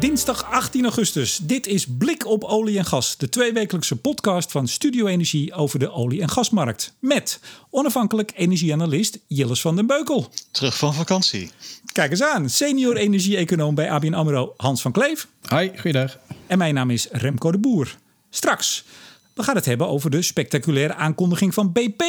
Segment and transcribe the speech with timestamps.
[0.00, 1.36] dinsdag 18 augustus.
[1.42, 5.90] Dit is Blik op olie en gas, de tweewekelijkse podcast van Studio Energie over de
[5.90, 6.94] olie- en gasmarkt.
[6.98, 7.40] Met
[7.70, 10.30] onafhankelijk energieanalist Jilles van den Beukel.
[10.50, 11.50] Terug van vakantie.
[11.92, 15.26] Kijk eens aan, senior energie-econoom bij ABN AMRO Hans van Kleef.
[15.42, 16.18] Hoi, goeiedag.
[16.46, 17.96] En mijn naam is Remco de Boer.
[18.30, 18.84] Straks
[19.40, 22.02] we gaan het hebben over de spectaculaire aankondiging van BP,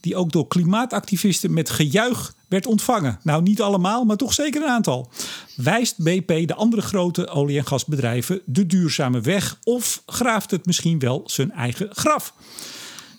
[0.00, 3.18] die ook door klimaatactivisten met gejuich werd ontvangen.
[3.22, 5.10] Nou, niet allemaal, maar toch zeker een aantal.
[5.56, 10.98] Wijst BP de andere grote olie- en gasbedrijven de duurzame weg of graaft het misschien
[10.98, 12.34] wel zijn eigen graf?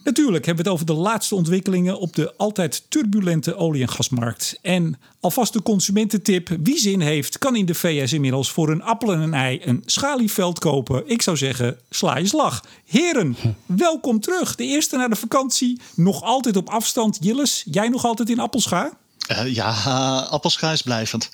[0.08, 4.60] Natuurlijk hebben we het over de laatste ontwikkelingen op de altijd turbulente olie- en gasmarkt.
[4.62, 9.14] En alvast de consumententip: wie zin heeft, kan in de VS inmiddels voor een appel
[9.14, 11.04] en een ei een schalieveld kopen.
[11.06, 12.64] Ik zou zeggen, sla je slag.
[12.86, 14.56] Heren, welkom terug.
[14.56, 17.18] De eerste na de vakantie, nog altijd op afstand.
[17.22, 18.98] Jilles, jij nog altijd in Appelscha?
[19.32, 19.72] Uh, ja,
[20.30, 21.30] appelscha is blijvend.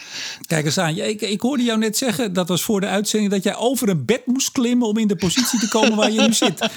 [0.48, 0.98] Kijk eens aan.
[0.98, 4.06] Ik, ik, hoorde jou net zeggen, dat was voor de uitzending, dat jij over een
[4.06, 6.70] bed moest klimmen om in de positie te komen waar je nu zit.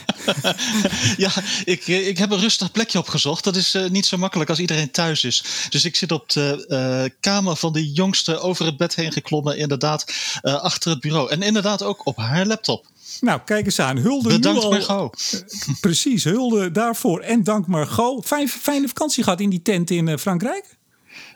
[1.24, 1.30] ja,
[1.64, 3.44] ik, ik heb een rustig plekje opgezocht.
[3.44, 5.44] Dat is uh, niet zo makkelijk als iedereen thuis is.
[5.68, 9.56] Dus ik zit op de uh, kamer van de jongste over het bed heen geklommen,
[9.56, 10.12] inderdaad,
[10.42, 11.30] achter het bureau.
[11.30, 12.86] En inderdaad ook op haar laptop.
[13.20, 13.96] Nou, kijk eens aan.
[13.96, 14.70] Hulde Bedankt nu al.
[14.70, 15.44] Margot.
[15.80, 17.20] Precies, hulde daarvoor.
[17.20, 18.26] En dank Margot.
[18.26, 20.76] Fijn, fijne vakantie gehad in die tent in Frankrijk?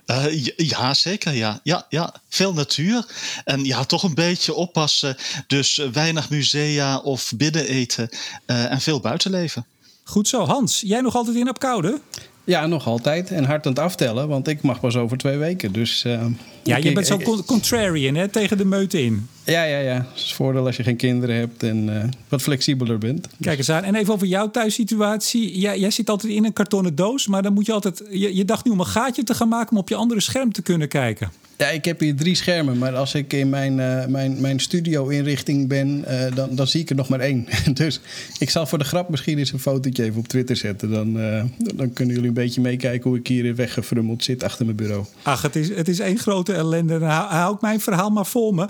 [0.07, 1.33] Uh, ja, zeker.
[1.33, 1.61] Ja.
[1.63, 2.15] Ja, ja.
[2.29, 3.07] Veel natuur.
[3.45, 5.17] En ja, toch een beetje oppassen.
[5.47, 8.09] Dus weinig musea of binneneten.
[8.47, 9.67] Uh, en veel buitenleven.
[10.05, 10.47] Goed zo.
[10.47, 12.01] Hans, jij nog altijd in Apkoude?
[12.51, 13.31] Ja, nog altijd.
[13.31, 15.73] En hard aan het aftellen, want ik mag pas over twee weken.
[15.73, 16.25] Dus, uh,
[16.63, 18.29] ja, je bent zo contrarian, hè?
[18.29, 19.29] Tegen de meute in.
[19.45, 19.95] Ja, ja, ja.
[19.95, 23.29] Dat is het voordeel als je geen kinderen hebt en uh, wat flexibeler bent.
[23.41, 23.85] Kijk eens aan.
[23.85, 25.59] En even over jouw thuissituatie.
[25.59, 28.03] Jij, jij zit altijd in een kartonnen doos, maar dan moet je altijd...
[28.11, 30.53] Je, je dacht nu om een gaatje te gaan maken om op je andere scherm
[30.53, 31.31] te kunnen kijken.
[31.61, 35.69] Ja, ik heb hier drie schermen, maar als ik in mijn, uh, mijn, mijn studio-inrichting
[35.69, 37.47] ben, uh, dan, dan zie ik er nog maar één.
[37.75, 38.01] dus
[38.39, 40.91] ik zal voor de grap misschien eens een fotootje even op Twitter zetten.
[40.91, 44.77] Dan, uh, dan kunnen jullie een beetje meekijken hoe ik hier weggefrummeld zit achter mijn
[44.77, 45.05] bureau.
[45.23, 47.05] Ach, het is, het is één grote ellende.
[47.05, 48.69] Hou, ik mijn verhaal maar voor me.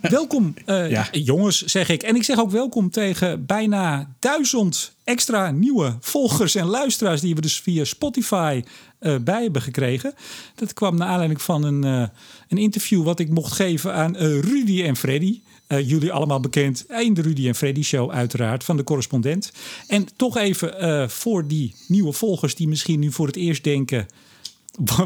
[0.00, 1.08] welkom, ja.
[1.12, 2.02] jongens, zeg ik.
[2.02, 7.40] En ik zeg ook welkom tegen bijna duizend extra nieuwe volgers en luisteraars die we
[7.40, 8.62] dus via Spotify
[9.00, 10.14] uh, bij hebben gekregen.
[10.54, 12.06] Dat kwam naar aanleiding van een, uh,
[12.48, 15.40] een interview wat ik mocht geven aan uh, Rudy en Freddy.
[15.68, 19.52] jullie allemaal bekend in de Rudy en Freddy show uiteraard van de correspondent.
[19.86, 24.06] En toch even voor die nieuwe volgers die misschien nu voor het eerst denken...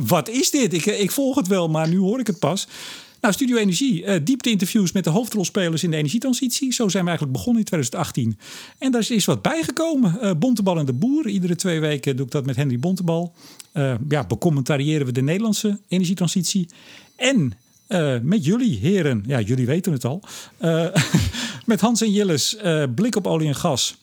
[0.07, 0.73] wat is dit?
[0.73, 2.69] Ik, ik volg het wel, maar nu hoor ik het pas.
[3.21, 6.73] Nou, Studio Energie, uh, diepte-interviews met de hoofdrolspelers in de energietransitie.
[6.73, 8.39] Zo zijn we eigenlijk begonnen in 2018.
[8.79, 10.19] En daar is wat bijgekomen.
[10.23, 11.29] Uh, Bontebal en de Boer.
[11.29, 13.35] Iedere twee weken doe ik dat met Henry Bontebal.
[13.75, 16.69] Uh, ja, becommentariëren we de Nederlandse energietransitie.
[17.17, 17.53] En
[18.23, 20.23] met jullie, heren, ja, jullie weten het al.
[21.67, 22.57] met Hans en Jilles,
[22.95, 23.99] blik op olie en gas.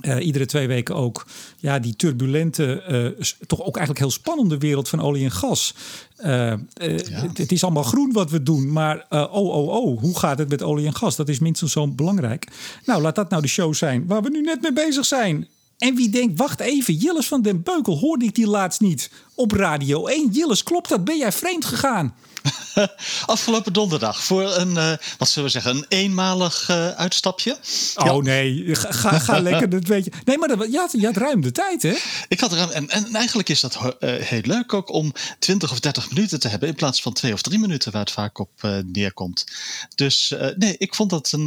[0.00, 1.26] Uh, iedere twee weken ook
[1.56, 2.84] ja, die turbulente,
[3.20, 5.74] uh, toch ook eigenlijk heel spannende wereld van olie en gas.
[6.18, 6.58] Uh, ja.
[6.74, 10.48] het, het, is allemaal groen wat we doen, maar oh, oh, oh, hoe gaat het
[10.48, 11.16] met olie en gas?
[11.16, 12.46] Dat is minstens zo belangrijk.
[12.84, 15.48] Nou, laat dat nou de show zijn waar we nu net mee bezig zijn.
[15.78, 19.52] En wie denkt, wacht even, Jilles van den Beukel, hoorde ik die laatst niet op
[19.52, 20.30] Radio 1?
[20.30, 21.04] Jilles, klopt dat?
[21.04, 22.14] Ben jij vreemd gegaan?
[23.26, 27.58] Afgelopen donderdag voor een, uh, wat zullen we zeggen, een eenmalig uh, uitstapje.
[27.94, 28.16] Oh ja.
[28.20, 30.10] nee, ga, ga lekker, dat weet je.
[30.24, 31.94] Nee, maar dat, je, had, je had ruim de tijd, hè?
[32.28, 35.80] Ik had ruim, en, en eigenlijk is dat uh, heel leuk ook om 20 of
[35.80, 38.82] 30 minuten te hebben in plaats van twee of drie minuten waar het vaak op
[38.86, 39.46] neerkomt.
[39.94, 41.46] Dus nee, ik vond dat een,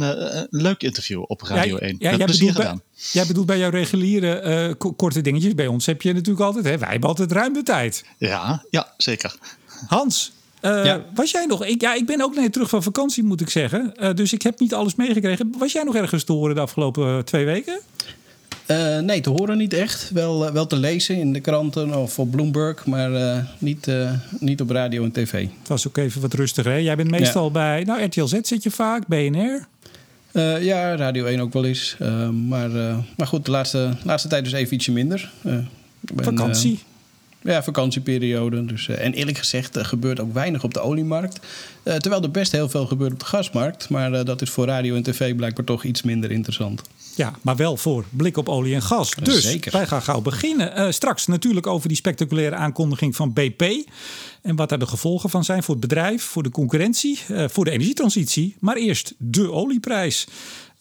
[0.50, 1.96] leuk interview op Radio ja, 1.
[1.98, 2.76] Ja, Met plezier bedoelt, gedaan.
[2.76, 5.54] bij, jij bedoelt bij jouw reguliere korte dingetjes.
[5.54, 6.78] Bij ons heb je natuurlijk altijd, hè?
[6.78, 8.04] wij hebben altijd ruim de tijd.
[8.18, 9.36] Ja, ja zeker.
[9.86, 11.00] Hans, uh, Ja.
[11.14, 11.64] Was jij nog?
[11.64, 13.92] Ik, ja, ik ben ook net terug van vakantie, moet ik zeggen.
[14.00, 15.54] Uh, dus ik heb niet alles meegekregen.
[15.58, 17.80] Was jij nog ergens te horen de afgelopen uh, twee weken?
[18.66, 20.10] Uh, nee, te horen niet echt.
[20.10, 23.10] Wel, wel te lezen in de kranten of op Bloomberg, maar
[23.58, 23.88] niet,
[24.38, 25.32] niet op radio en tv.
[25.58, 26.72] Het was ook even wat rustiger.
[26.72, 26.78] Hè?
[26.78, 27.50] Jij bent meestal ja.
[27.50, 29.66] bij nou, RTL Z zit je vaak, BNR.
[30.60, 31.96] ja, Radio 1 ook wel eens.
[32.48, 32.70] maar,
[33.16, 35.30] maar goed, de laatste, laatste tijd dus even ietsje minder.
[35.42, 36.80] Ben, Vakantie.
[37.42, 38.64] Ja, vakantieperiode.
[38.64, 41.40] Dus, uh, en eerlijk gezegd, er gebeurt ook weinig op de oliemarkt.
[41.84, 43.88] Uh, terwijl er best heel veel gebeurt op de gasmarkt.
[43.88, 46.82] Maar uh, dat is voor radio en tv blijkbaar toch iets minder interessant.
[47.14, 49.14] Ja, maar wel voor blik op olie en gas.
[49.22, 49.72] Dus Zeker.
[49.72, 50.78] wij gaan gauw beginnen.
[50.78, 53.62] Uh, straks natuurlijk over die spectaculaire aankondiging van BP.
[54.42, 57.64] En wat daar de gevolgen van zijn voor het bedrijf, voor de concurrentie, uh, voor
[57.64, 58.56] de energietransitie.
[58.60, 60.26] Maar eerst de olieprijs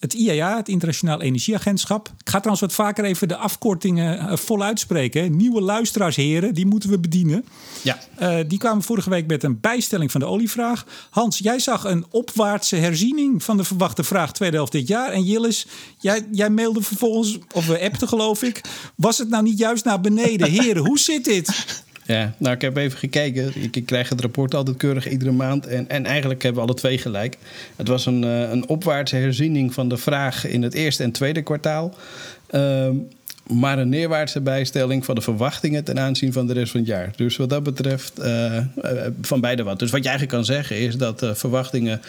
[0.02, 2.08] het IEA, het Internationaal Energieagentschap.
[2.08, 5.36] Ik ga trouwens wat vaker even de afkortingen uh, voluit spreken.
[5.36, 7.46] Nieuwe luisteraarsheren, die moeten we bedienen.
[7.82, 8.00] Ja.
[8.22, 10.86] Uh, die kwamen vorige week met een bijstelling van de olievraag.
[11.10, 15.12] Hans, jij zag een opwaartse herziening van de verwachte vraag tweede helft dit jaar.
[15.12, 15.68] En Jillis,
[15.98, 18.62] jij, jij mailde vervolgens, of we appten geloof ik.
[18.96, 20.50] Was het nou niet juist naar beneden?
[20.50, 21.84] Heren, hoe zit dit?
[22.12, 23.52] Ja, nou, ik heb even gekeken.
[23.64, 25.68] Ik, ik, krijg het rapport altijd keurig iedere maand.
[25.68, 27.38] En, en eigenlijk hebben we alle twee gelijk.
[27.76, 31.42] Het was een, uh, een opwaartse herziening van de vraag in het eerste en tweede
[31.42, 31.96] kwartaal.
[32.52, 32.90] Uh,
[33.48, 37.12] maar een neerwaartse bijstelling van de verwachtingen ten aanzien van de rest van het jaar.
[37.16, 38.58] Dus wat dat betreft, uh,
[39.22, 39.80] van beide wat.
[39.80, 42.02] Dus wat je eigenlijk kan zeggen is dat verwachtingen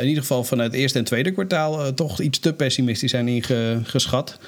[0.00, 4.38] in ieder geval vanuit het eerste en tweede kwartaal toch iets te pessimistisch zijn ingeschat.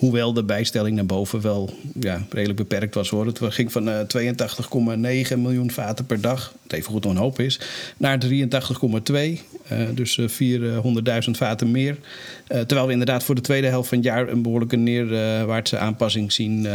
[0.00, 1.70] Hoewel de bijstelling naar boven wel
[2.00, 3.26] ja, redelijk beperkt was hoor.
[3.26, 7.40] Het ging van uh, eh, 82,9 miljoen vaten per dag, wat even goed een hoop
[7.40, 7.60] is,
[7.96, 8.30] naar 83,2.
[9.12, 9.38] Uh,
[9.68, 11.98] eh, dus uh, eh, 400.000 vaten meer.
[12.46, 16.68] terwijl we inderdaad voor de tweede helft van het jaar een behoorlijke neerwaartse aanpassing zien.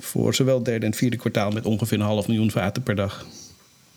[0.00, 3.26] voor zowel derde en vierde kwartaal met ongeveer een half miljoen vaten per dag.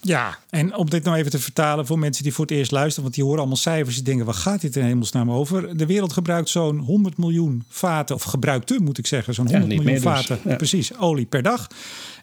[0.01, 3.03] Ja, en om dit nou even te vertalen voor mensen die voor het eerst luisteren,
[3.03, 5.77] want die horen allemaal cijfers, die denken, waar gaat dit in hemelsnaam over?
[5.77, 9.93] De wereld gebruikt zo'n 100 miljoen vaten, of gebruikte moet ik zeggen, zo'n 100 miljoen
[9.93, 10.01] dus.
[10.01, 11.67] vaten, precies, olie per dag.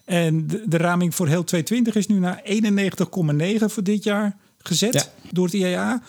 [0.05, 5.11] En de, de, raming voor heel 2020 is nu naar 91,9 voor dit jaar gezet
[5.31, 6.03] door het IEA.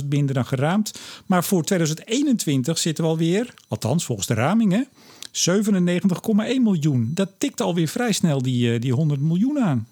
[0.00, 1.00] 140.000 minder dan geraamd.
[1.26, 4.88] Maar voor 2021 zitten we alweer, althans volgens de ramingen,
[5.32, 7.10] 97,1 miljoen.
[7.14, 9.86] Dat tikt alweer vrij snel die, eh, die 100 miljoen aan.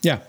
[0.00, 0.22] Ja,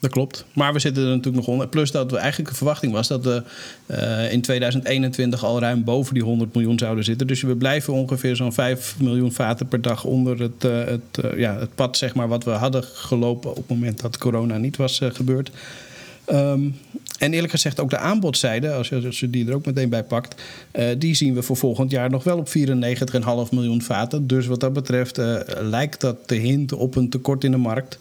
[0.00, 0.44] dat klopt.
[0.52, 1.68] Maar we zitten er natuurlijk nog onder.
[1.68, 3.42] Plus dat we eigenlijk de verwachting was dat we
[3.86, 7.26] uh, in 2021 al ruim boven die 100 miljoen zouden zitten.
[7.26, 11.38] Dus we blijven ongeveer zo'n 5 miljoen vaten per dag onder het, uh, het, uh,
[11.38, 14.76] ja, het pad zeg maar, wat we hadden gelopen op het moment dat corona niet
[14.76, 15.50] was gebeurd.
[16.32, 16.76] Um,
[17.18, 20.42] en eerlijk gezegd, ook de aanbodzijde, als je, die er ook meteen bij pakt,
[20.98, 22.54] die zien we voor volgend jaar nog wel op 94,5
[23.50, 24.26] miljoen vaten.
[24.26, 25.16] Dus wat dat betreft
[25.60, 27.98] lijkt dat te hinten op een tekort in de markt.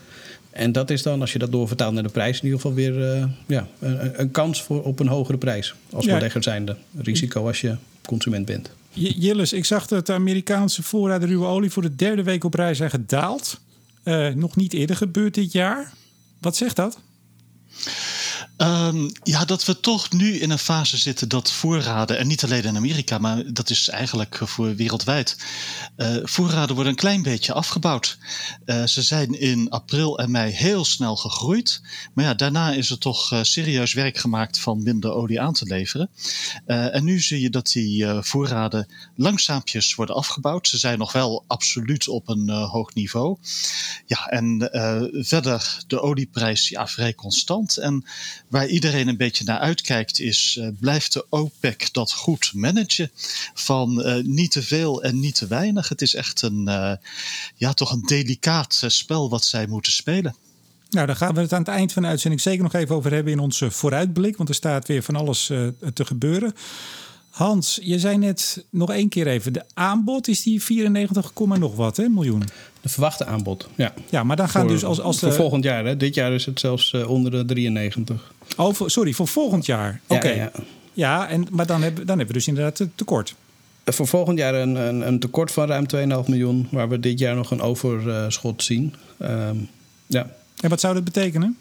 [0.57, 3.18] En dat is dan, als je dat doorvertaalt naar de prijs, in ieder geval weer
[3.18, 5.75] uh, ja, een, een, kans voor, op een hogere prijs.
[5.92, 6.13] Als ja.
[6.13, 6.75] belegger zijnde.
[6.98, 7.75] Risico als je
[8.06, 8.71] consument bent.
[8.94, 12.74] Jillis, ik zag dat de Amerikaanse voorraden ruwe olie voor de derde week op rij
[12.74, 13.59] zijn gedaald.
[14.04, 15.94] Uh, nog niet eerder gebeurd dit jaar.
[16.39, 17.00] Wat zegt dat?
[18.57, 22.63] Um, ja, dat we toch nu in een fase zitten dat voorraden, en niet alleen
[22.63, 25.38] in Amerika, maar dat is eigenlijk voor wereldwijd,
[25.98, 28.18] uh, voorraden worden een klein beetje afgebouwd.
[28.65, 31.81] Uh, ze zijn in april en mei heel snel gegroeid,
[32.13, 35.65] maar ja, daarna is er toch uh, serieus werk gemaakt van minder olie aan te
[35.65, 36.09] leveren.
[36.65, 40.68] en nu zie je dat die voorraden langzaampjes worden afgebouwd.
[40.68, 43.38] Ze zijn nog wel absoluut op een hoog niveau.
[44.06, 44.69] Ja, en
[45.12, 47.77] verder de olieprijs ja, vrij constant.
[47.77, 48.06] En
[48.47, 53.11] waar iedereen een beetje naar uitkijkt is, uh, blijft de OPEC dat goed managen?
[53.53, 55.89] Van uh, niet te veel en niet te weinig.
[55.89, 56.91] Het is echt een, uh,
[57.55, 60.35] ja, toch een delicaat spel wat zij moeten spelen.
[60.89, 63.13] Nou, daar gaan we het aan het eind van de uitzending zeker nog even over
[63.13, 64.38] hebben in onze vooruitblik.
[64.38, 65.45] Want er staat weer van alles
[65.94, 66.53] te gebeuren.
[67.29, 69.53] Hans, je zei net nog één keer even.
[69.53, 72.44] De aanbod is die 94, nog wat hè, miljoen.
[72.88, 73.94] De verwachte aanbod, ja.
[74.10, 75.01] Ja, maar dan gaan voor, dus als...
[75.01, 75.98] als voor volgend jaar, hè?
[75.98, 78.34] Dit jaar is het zelfs uh, onder de 93.
[78.57, 80.01] Oh, voor, sorry, voor volgend jaar.
[80.07, 80.16] Oké.
[80.16, 80.36] Okay.
[80.36, 80.62] Ja, ja,
[80.94, 81.30] ja.
[81.30, 83.36] en, maar dan hebben, dan hebben we dus inderdaad een tekort.
[83.86, 86.68] Uh, voor volgend jaar een, een, een, tekort van ruim 2,5 miljoen...
[86.72, 88.94] waar we dit jaar nog een overschot zien.
[89.18, 89.50] Uh,
[90.06, 90.30] ja.
[90.62, 91.57] En wat zou dat betekenen?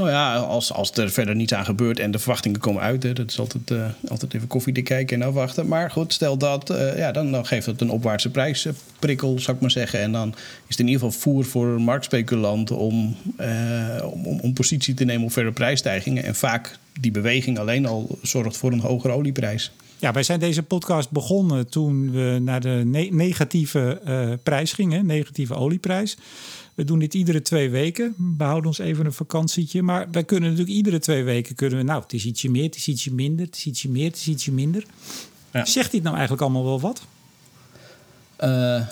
[0.00, 3.12] Nou ja, als, als er verder niets aan gebeurt en de verwachtingen komen uit, hè,
[3.12, 5.66] dat is altijd, uh, altijd even koffie kijken en afwachten.
[5.66, 9.62] Maar goed, stel dat, uh, ja, dan, dan geeft het een opwaartse prijsprikkel, zou ik
[9.62, 10.00] maar zeggen.
[10.00, 13.16] En dan is het in ieder geval voer voor marktspeculanten om,
[14.02, 16.24] om, om, positie te nemen op verder prijsstijgingen.
[16.24, 19.72] En vaak die beweging alleen al zorgt voor een hogere olieprijs.
[19.98, 24.00] Ja, wij zijn deze podcast begonnen toen we naar de ne negatieve
[24.42, 26.16] prijs gingen, negatieve olieprijs.
[26.80, 28.14] We doen dit iedere twee weken.
[28.16, 29.82] We behouden ons even een vakantietje.
[29.82, 31.84] Maar wij kunnen natuurlijk iedere twee weken kunnen we.
[31.84, 34.28] Nou, het is ietsje meer, het is ietsje minder, het is ietsje meer, het is
[34.28, 34.84] ietsje minder.
[35.50, 35.64] Ja.
[35.64, 37.02] Zegt dit nou eigenlijk allemaal wel wat?
[38.44, 38.86] Uh,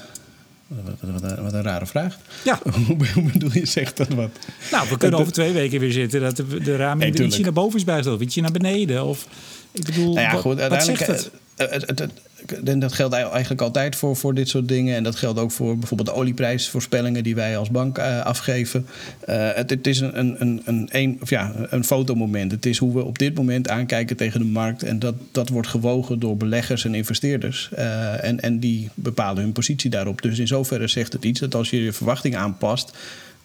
[1.40, 2.18] wat, een rare vraag.
[2.44, 2.60] Ja.
[3.14, 4.30] Hoe bedoel je, zegt dat wat?
[4.70, 6.20] Nou, we kunnen over twee weken weer zitten.
[6.20, 8.16] Dat de, de nee, ietsje naar boven is bijgesteld.
[8.16, 9.04] Of ietsje naar beneden.
[9.04, 9.26] Of,
[9.72, 11.30] ik bedoel, nou ja, goed, wat, wat zegt het?
[12.64, 14.96] En dat geldt eigenlijk altijd voor, voor dit soort dingen.
[14.96, 18.86] En dat geldt ook voor bijvoorbeeld de olieprijsvoorspellingen die wij als bank uh, afgeven.
[19.28, 22.52] Uh, het, het, is een, een, een, een, of ja, een fotomoment.
[22.52, 24.82] Het is hoe we op dit moment aankijken tegen de markt.
[24.82, 27.70] En dat, dat wordt gewogen door beleggers en investeerders.
[28.20, 30.22] En, en die bepalen hun positie daarop.
[30.22, 32.92] Dus in zoverre zegt het iets dat als je je verwachting aanpast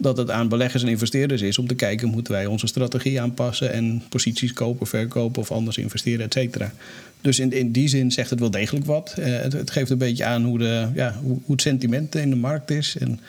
[0.03, 2.09] dat het aan beleggers en investeerders is om te kijken...
[2.09, 6.73] moeten wij onze strategie aanpassen en posities kopen, verkopen of anders investeren, et cetera.
[7.21, 9.15] Dus in, in die zin zegt het wel degelijk wat.
[9.19, 12.29] Uh, het, het, geeft een beetje aan hoe, de, ja, hoe, hoe, het sentiment in
[12.29, 12.95] de markt is...
[12.99, 13.19] en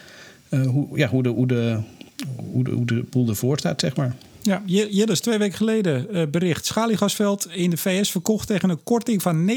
[0.51, 1.79] uh, hoe, ja, hoe, de, hoe, de,
[2.37, 4.17] hoe, de, hoe de boel ervoor staat, zeg maar.
[4.43, 6.67] Ja, Jillis, twee weken geleden uh, bericht.
[6.67, 9.55] Schaliegasveld in de VS verkocht tegen een korting van 90%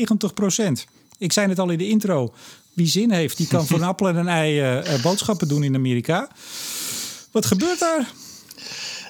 [1.17, 2.33] Ik zei het al in de intro.
[2.74, 6.29] Wie zin heeft, die kan voor een appel en een ei boodschappen doen in Amerika.
[7.38, 8.12] Wat gebeurt daar?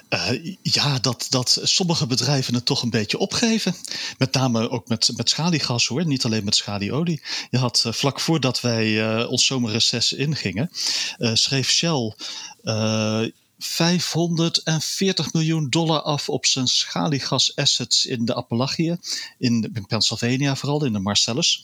[0.08, 3.74] Uh, ja, dat, dat sommige bedrijven het toch een beetje opgeven.
[4.18, 7.22] Met name ook met, met schaliegas hoor, niet alleen met schalieolie.
[7.50, 10.70] Je had uh, vlak voordat wij uh, ons zomerreces ingingen,
[11.18, 12.14] schreef Shell
[13.58, 18.96] 540 miljoen dollar af op zijn schaliegas-assets in de Appalachië,
[19.38, 21.62] in, Pennsylvania vooral, in de Marcellus.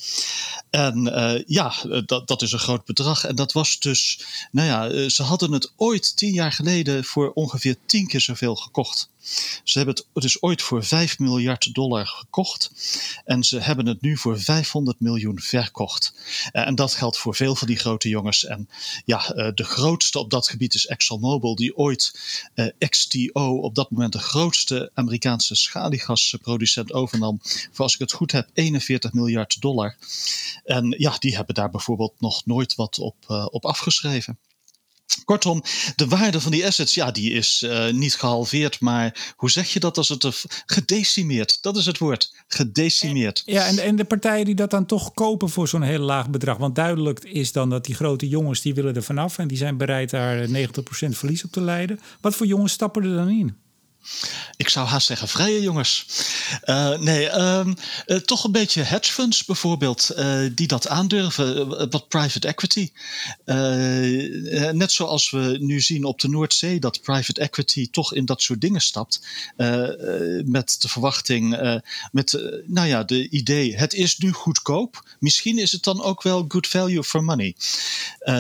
[0.71, 1.75] En uh, ja,
[2.07, 3.25] dat, dat is een groot bedrag.
[3.25, 7.33] En dat was dus, nou ja, eh, ze hadden het ooit tien jaar geleden voor
[7.33, 9.09] ongeveer tien keer zoveel gekocht.
[9.65, 12.71] Ze hebben het dus ooit voor 5 miljard dollar gekocht.
[13.25, 16.15] En ze hebben het nu voor 500 miljoen verkocht.
[16.53, 18.45] Eh, en dat geldt voor veel van die grote jongens.
[18.45, 18.69] En
[19.05, 22.21] ja, eh, de grootste op dat gebied is ExxonMobil, die ooit
[22.55, 27.41] eh, XTO, op dat moment de grootste Amerikaanse schaliegasproducent, overnam.
[27.43, 29.97] Voor als ik het goed heb, 41 miljard dollar.
[30.65, 34.39] En ja, die hebben daar bijvoorbeeld nog nooit wat op, op afgeschreven.
[35.25, 35.63] Kortom,
[35.97, 39.81] de waarde van die assets, ja, die is uh, niet gehalveerd, maar hoe zeg je
[39.81, 41.59] dat als het er gedecimeerd?
[41.63, 43.43] Dat is het woord, gedecimeerd.
[43.47, 46.57] Ja, en, en de partijen die dat dan toch kopen voor zo'n heel laag bedrag,
[46.57, 49.77] want duidelijk is dan dat die grote jongens die willen er vanaf en die zijn
[49.77, 50.51] bereid daar 90%
[51.09, 52.01] verlies op te leiden.
[52.21, 53.64] Wat voor jongens stappen er dan in?
[54.57, 56.07] Ik zou haast zeggen vrije jongens.
[56.65, 57.75] Uh, nee, um,
[58.07, 62.91] uh, toch een beetje hedge funds bijvoorbeeld, uh, die dat aandurven, wat private equity.
[64.73, 68.61] net zoals we nu zien op de Noordzee, dat private equity toch in dat soort
[68.61, 69.21] dingen stapt.
[70.45, 71.59] met de verwachting,
[72.13, 72.33] met
[72.67, 75.17] nou ja, de idee, het is nu goedkoop.
[75.19, 77.55] Misschien is het dan ook wel good value for money.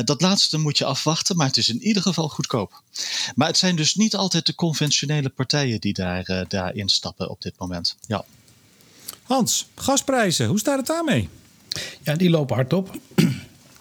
[0.05, 2.83] dat laatste moet je afwachten, maar het is in ieder geval goedkoop.
[3.35, 7.43] Maar het zijn dus niet altijd de conventionele partijen die daar, uh, daarin stappen op
[7.43, 7.97] dit moment.
[8.07, 8.25] Ja.
[9.23, 11.29] Hans, gasprijzen, hoe staat het daarmee?
[12.03, 12.91] Ja, die lopen hard op.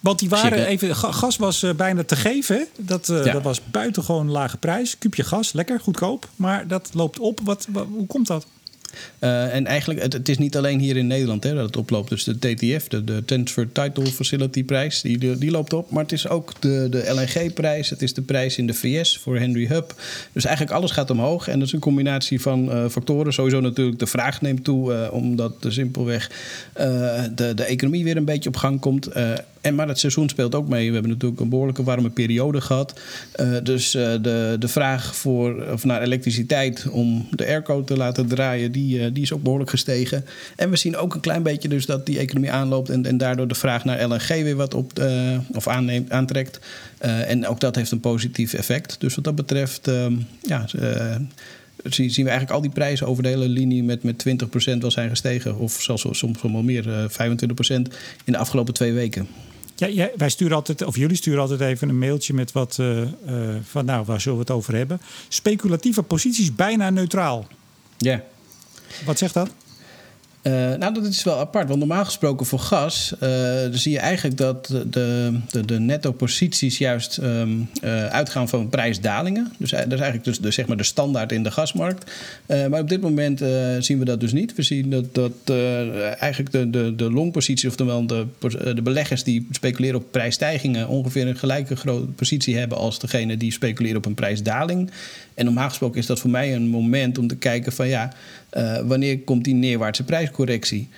[0.00, 2.66] Want die waren even, gas was uh, bijna te geven.
[2.76, 3.32] Dat, uh, ja.
[3.32, 4.98] dat was buitengewoon lage prijs.
[4.98, 6.28] Kuubje gas, lekker, goedkoop.
[6.36, 7.40] Maar dat loopt op.
[7.42, 8.46] Wat, wat hoe komt dat?
[9.20, 12.08] Uh, en eigenlijk, het, het, is niet alleen hier in Nederland hè, dat het oploopt.
[12.08, 15.90] Dus de TTF, de, de Transfer Title Facility prijs, die, die loopt op.
[15.90, 17.90] Maar het is ook de, de LNG-prijs.
[17.90, 19.94] Het is de prijs in de VS voor Henry Hub.
[20.32, 21.48] Dus eigenlijk alles gaat omhoog.
[21.48, 23.32] En dat is een combinatie van uh, factoren.
[23.32, 26.30] Sowieso natuurlijk de vraag neemt toe, uh, omdat de simpelweg
[27.34, 29.08] de, de economie weer een beetje op gang komt.
[29.64, 30.86] En, maar het seizoen speelt ook mee.
[30.86, 33.00] We hebben natuurlijk een behoorlijke warme periode gehad.
[33.40, 38.26] Uh, dus uh, de, de vraag voor, of naar elektriciteit om de airco te laten
[38.26, 40.24] draaien, die, uh, die is ook behoorlijk gestegen.
[40.56, 43.48] En we zien ook een klein beetje dus dat die economie aanloopt en, en daardoor
[43.48, 44.92] de vraag naar LNG weer wat op,
[45.54, 45.68] of
[46.08, 46.58] aantrekt.
[46.98, 48.96] en ook dat heeft een positief effect.
[48.98, 49.90] Dus wat dat betreft,
[50.42, 50.66] ja
[51.84, 54.24] zien we eigenlijk al die prijzen over de hele linie met, met
[54.74, 55.58] 20% wel zijn gestegen.
[55.58, 57.16] Of zelfs soms wel meer, 25%
[58.24, 59.28] in de afgelopen twee weken.
[59.76, 63.00] Ja, ja, wij sturen altijd, of jullie sturen altijd even een mailtje met wat uh,
[63.00, 63.08] uh,
[63.62, 65.00] van, nou, waar zullen we het over hebben?
[65.28, 67.46] Speculatieve posities bijna neutraal.
[67.98, 68.22] Ja.
[69.04, 69.50] Wat zegt dat?
[70.46, 71.68] Uh, nou, dat is wel apart.
[71.68, 73.28] Want normaal gesproken voor gas uh,
[73.70, 79.52] zie je eigenlijk dat de, de, de netto-posities juist um, uh, uitgaan van prijsdalingen.
[79.58, 82.10] Dus dat is eigenlijk dus de, zeg maar de standaard in de gasmarkt.
[82.46, 83.38] maar op dit moment
[83.78, 84.54] zien we dat dus niet.
[84.54, 85.56] We zien dat, dat
[86.18, 88.26] eigenlijk de, de, de longpositie, oftewel de,
[88.74, 93.52] de beleggers die speculeren op prijsstijgingen, ongeveer een gelijke grote positie hebben als degene die
[93.52, 94.90] speculeren op een prijsdaling.
[95.34, 98.12] En normaal gesproken is dat voor mij een moment om te kijken van ja,
[98.56, 100.88] uh, wanneer komt die neerwaartse prijscorrectie?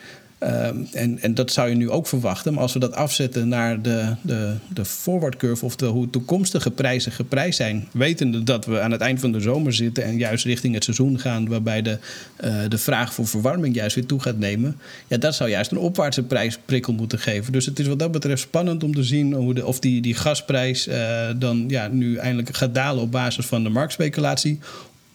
[0.42, 2.52] Uh, en, en dat zou je nu ook verwachten.
[2.52, 7.12] Maar als we dat afzetten naar de, de, de forward curve, oftewel hoe toekomstige prijzen
[7.12, 10.74] geprijsd zijn, wetende dat we aan het eind van de zomer zitten en juist richting
[10.74, 11.98] het seizoen gaan, waarbij de,
[12.44, 15.78] uh, de vraag voor verwarming juist weer toe gaat nemen, ja, dat zou juist een
[15.78, 17.52] opwaartse prijsprikkel moeten geven.
[17.52, 20.14] Dus het is wat dat betreft spannend om te zien hoe de, of die, die
[20.14, 20.88] gasprijs
[21.36, 24.58] dan ja, nu eindelijk gaat dalen op basis van de marktspeculatie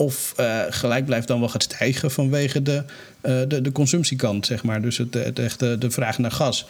[0.01, 0.33] of
[0.69, 2.83] gelijk blijft dan wel gaat stijgen vanwege de,
[3.21, 4.81] de, de consumptiekant, zeg maar.
[4.81, 6.65] Dus het, het de vraag naar gas.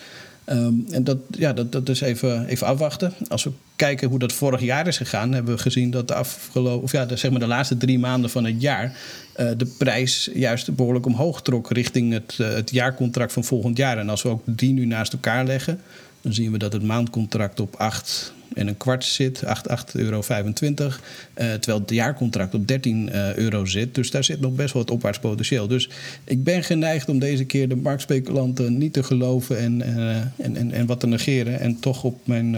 [0.45, 3.13] Ehm, en dat, ja, dat, dat is even, even afwachten.
[3.27, 6.83] Als we kijken hoe dat vorig jaar is gegaan, hebben we gezien dat de afgelopen,
[6.83, 8.95] of ja, de, zeg maar de laatste drie maanden van het jaar
[9.39, 13.97] uh, de prijs juist behoorlijk omhoog trok richting het, het jaarcontract van volgend jaar.
[13.97, 15.81] En als we ook die nu naast elkaar leggen,
[16.21, 19.51] dan zien we dat het maandcontract op 8 en een kwart zit, 8,25
[19.93, 20.17] euro.
[20.19, 20.93] Uh,
[21.33, 23.95] terwijl het jaarcontract op 13 uh, euro zit.
[23.95, 25.67] Dus daar zit nog best wel wat opwaarts potentieel.
[25.67, 25.89] Dus
[26.23, 30.71] ik ben geneigd om deze keer de marktspeculanten niet te geloven en, uh, en, en,
[30.71, 31.59] en wat te negeren.
[31.59, 32.55] En toch op mijn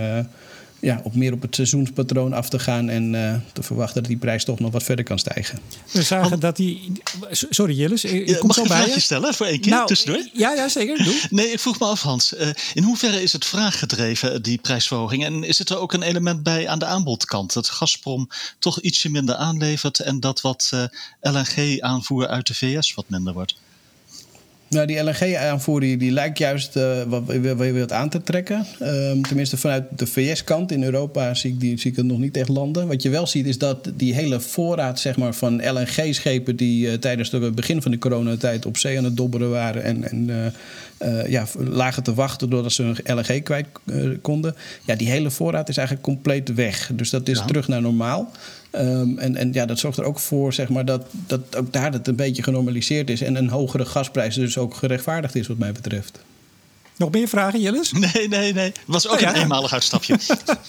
[0.83, 4.17] ja, op meer op het seizoenspatroon af te gaan en uh, te verwachten dat die
[4.17, 5.59] prijs toch nog wat verder kan stijgen.
[5.91, 6.91] We zagen dat die.
[7.31, 8.03] Sorry, Jillis.
[8.03, 10.21] Ik ja, kom mag zo bij je stellen voor één keer nou, tussendoor?
[10.33, 11.03] Ja, ja zeker.
[11.03, 11.21] Doe.
[11.29, 12.33] Nee, ik vroeg me af, Hans.
[12.33, 15.25] Uh, in hoeverre is het vraaggedreven, die prijsverhoging?
[15.25, 17.53] En is er ook een element bij aan de aanbodkant?
[17.53, 20.83] Dat Gazprom toch ietsje minder aanlevert en dat wat uh,
[21.21, 23.55] LNG-aanvoer uit de VS wat minder wordt?
[24.73, 27.23] Nou, die LNG-aanvoer die, die, lijkt juist uh, wat,
[27.73, 28.65] wat aan te trekken.
[28.81, 32.37] Um, tenminste, vanuit de VS-kant in Europa zie ik, die, zie ik het nog niet
[32.37, 32.87] echt landen.
[32.87, 36.55] Wat je wel ziet is dat die hele voorraad zeg maar, van LNG-schepen...
[36.55, 39.83] die uh, tijdens het begin van de coronatijd op zee aan het dobberen waren...
[39.83, 43.67] en, en uh, ja, lagen te wachten doordat ze hun LNG kwijt
[44.21, 44.55] konden.
[44.85, 46.91] Ja, die hele voorraad is eigenlijk compleet weg.
[46.93, 48.31] Dus dat is terug naar normaal.
[48.75, 51.91] Um, en, en ja, dat zorgt er ook voor zeg maar, dat, dat ook daar
[51.91, 53.21] het een beetje genormaliseerd is.
[53.21, 56.19] En een hogere gasprijs dus ook gerechtvaardigd is, wat mij betreft.
[56.97, 57.91] Nog meer vragen, Jillis?
[58.13, 58.65] Nee, nee, nee.
[58.65, 60.17] Het was ook een eenmalig uitstapje.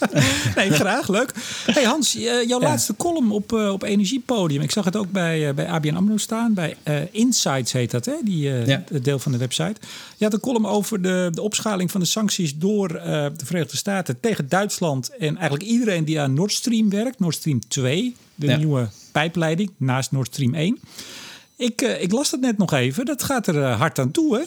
[0.55, 1.07] nee, graag.
[1.07, 1.31] Leuk.
[1.65, 2.13] Hey Hans,
[2.47, 4.61] jouw laatste column op, uh, op Energiepodium.
[4.61, 6.53] Ik zag het ook bij, uh, bij ABN AMRO staan.
[6.53, 8.13] Bij uh, Insights heet dat, hè?
[8.23, 8.83] Die, ja.
[9.01, 9.75] deel van de website.
[10.17, 14.19] Je had een column over de, de opschaling van de sancties door de Verenigde Staten
[14.19, 15.09] tegen Duitsland.
[15.17, 17.19] En eigenlijk iedereen die aan Nord Stream werkt.
[17.19, 18.57] Nord Stream 2, de ja.
[18.57, 20.79] nieuwe pijpleiding naast Nord Stream 1.
[21.57, 23.05] Ik, ik las dat net nog even.
[23.05, 24.43] Dat gaat er hard aan toe, hè?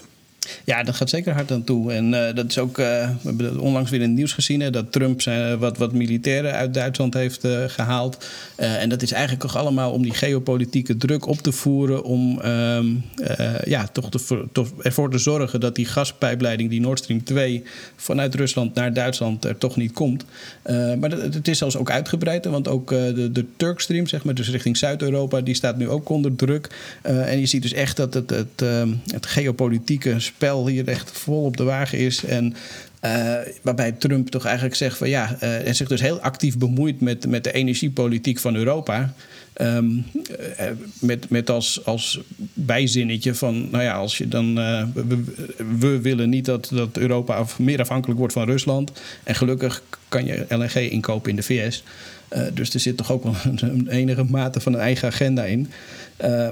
[0.64, 1.92] Ja, dat gaat zeker hard aan toe.
[1.92, 2.84] En uh, dat is ook, uh,
[3.22, 6.74] we hebben onlangs weer in het nieuws gezien, dat Trump zijn, wat, wat militairen uit
[6.74, 8.26] Duitsland heeft gehaald.
[8.56, 12.04] en dat is eigenlijk ook allemaal om die geopolitieke druk op te voeren.
[12.04, 12.86] Om ehm,
[13.64, 17.62] ja, toch, te, toch ervoor te zorgen dat die gaspijpleiding, die Nord Stream 2,
[17.96, 20.24] vanuit Rusland naar Duitsland er toch niet komt.
[20.98, 24.50] maar dat, het is zelfs ook uitgebreid, want ook de, de Turkstream, zeg maar, dus
[24.50, 26.68] richting Zuid-Europa, die staat nu ook onder druk.
[27.02, 31.44] en je ziet dus echt dat het, het, het, het geopolitieke spel hier echt vol
[31.44, 32.24] op de wagen is.
[32.24, 32.54] En
[33.04, 37.00] uh, waarbij Trump toch eigenlijk zegt van ja, uh, en zich dus heel actief bemoeit
[37.00, 39.14] met, met de energiepolitiek van Europa.
[39.60, 40.66] Um, uh,
[41.00, 42.20] met, met als, als
[42.54, 44.54] bijzinnetje van, nou ja, als je dan.
[44.54, 45.24] We,
[45.78, 48.92] we, willen niet dat, dat Europa meer afhankelijk wordt van Rusland.
[49.24, 51.82] En gelukkig kan je LNG inkopen in de VS.
[52.54, 55.70] dus er zit toch ook wel een, enige mate van een eigen agenda in.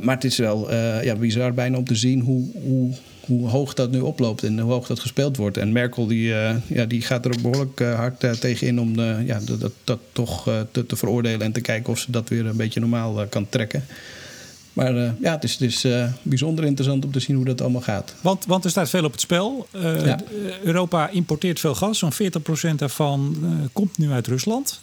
[0.03, 2.95] maar het is wel ja, bizar bijna om te zien hoe, hoe
[3.27, 5.57] hoe hoog dat nu oploopt en hoe hoog dat gespeeld wordt.
[5.57, 8.81] En Merkel die, uh, ja, die gaat er ook behoorlijk uh, hard uh, tegen in
[8.81, 12.29] om ja, dat, dat, dat toch te, te, veroordelen en te kijken of ze dat
[12.29, 13.85] weer een beetje normaal kan trekken.
[14.77, 17.61] Maar uh, ja, het is, het is uh, bijzonder interessant om te zien hoe dat
[17.61, 18.15] allemaal gaat.
[18.21, 19.69] Want, want er staat veel op het spel.
[19.73, 20.19] Ja.
[20.63, 21.99] Europa importeert veel gas.
[21.99, 23.37] Zo'n 40% daarvan
[23.73, 24.81] komt nu uit Rusland.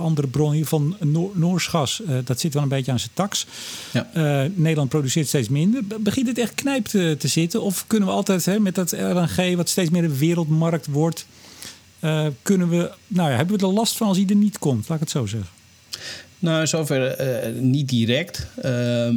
[0.00, 3.46] andere bronnen van Noor, Noors gas, dat zit wel een beetje aan zijn tax.
[3.92, 4.08] Ja.
[4.54, 5.82] Nederland produceert steeds minder.
[6.00, 7.62] Begint het echt knijp te, te zitten?
[7.62, 11.26] Of kunnen we altijd hè, met dat LNG, wat steeds meer een wereldmarkt wordt...
[12.42, 14.88] kunnen we, nou ja, hebben we er last van als hij er niet komt?
[14.88, 15.50] Laat ik het zo zeggen.
[16.38, 18.46] Nou, zover uh, niet direct.
[18.64, 19.08] Uh,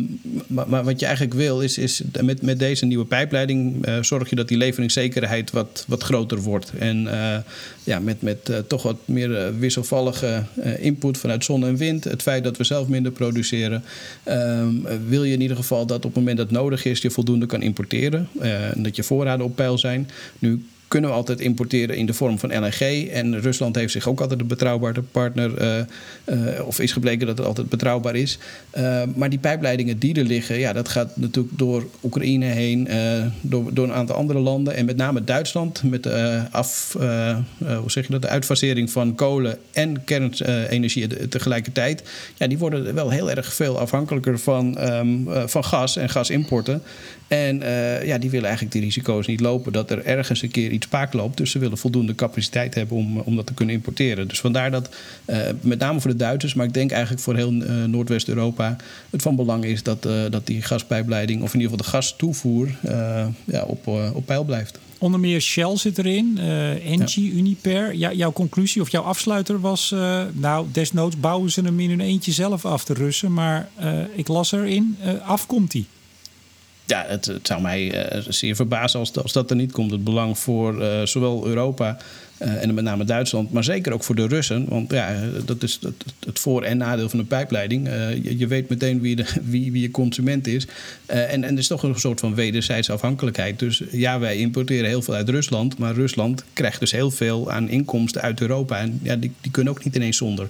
[0.47, 4.35] maar, wat je eigenlijk wil is, is met, met deze nieuwe pijpleiding uh, zorg je
[4.35, 6.71] dat die leveringszekerheid wat, wat groter wordt.
[6.77, 7.07] En
[7.83, 10.43] ja, met, met toch wat meer wisselvallige
[10.79, 13.83] input vanuit zon en wind, het feit dat we zelf minder produceren,
[14.23, 14.73] ehm,
[15.07, 17.61] wil je in ieder geval dat op het moment dat nodig is, je voldoende kan
[17.61, 18.27] importeren.
[18.39, 20.09] en dat je voorraden op peil zijn.
[20.39, 23.07] Nu kunnen we altijd importeren in de vorm van LNG.
[23.07, 25.77] En Rusland heeft zich ook altijd een betrouwbare partner, uh,
[26.25, 28.37] uh, of is gebleken dat het altijd betrouwbaar is.
[28.77, 32.87] Uh, maar die pijpleidingen die er liggen, ja, dat gaat natuurlijk door Oekraïne heen,
[33.41, 34.75] door, door een aantal andere landen.
[34.75, 36.95] En met name Duitsland, met de, af,
[37.59, 42.03] hoe zeg je dat, de uitfasering van kolen en kernenergie tegelijkertijd.
[42.37, 46.81] Ja, die worden wel heel erg veel afhankelijker van, um, van gas en gasimporten.
[47.29, 50.71] En uh, ja, die willen eigenlijk die risico's niet lopen dat er ergens een keer
[50.71, 51.37] iets paak loopt.
[51.37, 54.27] Dus ze willen voldoende capaciteit hebben om, om dat te kunnen importeren.
[54.27, 54.89] Dus vandaar dat,
[55.25, 58.75] uh, met name voor de Duitsers, maar ik denk eigenlijk voor heel uh, Noordwest-Europa,
[59.09, 62.75] het van belang is dat, dat die gaspijpleiding, of in ieder geval de gastoevoer,
[63.45, 64.79] ja, op, op peil blijft.
[64.97, 67.93] Onder meer Shell zit erin, uh, Engie, Uniper.
[67.93, 69.91] Ja, jouw conclusie of jouw afsluiter was...
[69.93, 73.33] Uh, nou, desnoods bouwen ze hem in hun eentje zelf af, de Russen.
[73.33, 75.85] Maar uh, ik las erin, af komt hij.
[76.89, 79.91] Ja, het, zou mij zeer verbazen als, als dat er niet komt.
[79.91, 81.97] Het belang voor zowel Europa
[82.41, 84.65] uh, en met name Duitsland, maar zeker ook voor de Russen.
[84.69, 87.87] Want ja, dat is het, het voor- en nadeel van een pijpleiding.
[87.87, 90.67] Uh, je, weet meteen wie, de, wie, wie je consument is.
[91.05, 93.59] En, en er is toch een soort van wederzijdse afhankelijkheid.
[93.59, 95.77] Dus ja, wij importeren heel veel uit Rusland.
[95.77, 98.79] Maar Rusland krijgt dus heel veel aan inkomsten uit Europa.
[98.79, 100.47] En ja, die, die kunnen ook niet ineens zonder.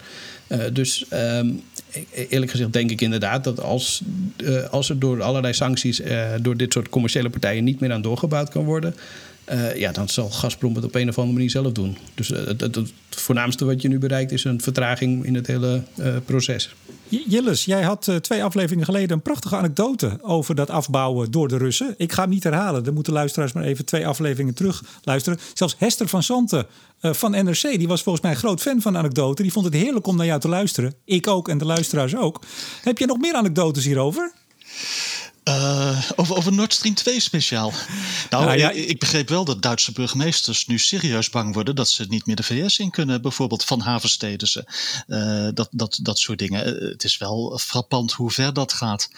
[0.73, 1.61] dus um,
[2.29, 4.01] eerlijk gezegd denk ik inderdaad dat als,
[4.71, 6.01] als er door allerlei sancties...
[6.41, 8.95] door dit soort commerciële partijen niet meer aan doorgebouwd kan worden...
[9.51, 11.97] Uh, ja, dan zal Gazprom het op een of andere manier zelf doen.
[12.13, 16.15] Dus uh, het, voornaamste wat je nu bereikt is een vertraging in het hele uh,
[16.25, 16.75] proces.
[17.07, 21.93] Jilles, jij had twee afleveringen geleden een prachtige anekdote over dat afbouwen door de Russen.
[21.97, 25.39] Ik ga hem niet herhalen, dan moeten luisteraars maar even twee afleveringen terug luisteren.
[25.53, 26.65] Zelfs Hester van Santen
[27.01, 29.41] van NRC, die was volgens mij een groot fan van de anekdote.
[29.41, 30.93] Die vond het heerlijk om naar jou te luisteren.
[31.05, 32.41] Ik ook en de luisteraars ook.
[32.81, 34.31] Heb je nog meer anekdotes hierover?
[35.49, 37.73] Uh, over, over Nord Stream 2 speciaal.
[38.29, 41.89] Nou, nou ja, ik, ik, begreep wel dat Duitse burgemeesters nu serieus bang worden dat
[41.89, 43.21] ze niet meer de VS in kunnen.
[43.21, 44.63] Bijvoorbeeld van havensteden, ze.
[45.07, 46.83] Uh, dat, dat, dat soort dingen.
[46.83, 49.09] Uh, het is wel frappant hoe ver dat gaat.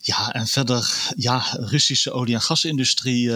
[0.00, 3.30] Ja, en verder, ja, Russische olie- en gasindustrie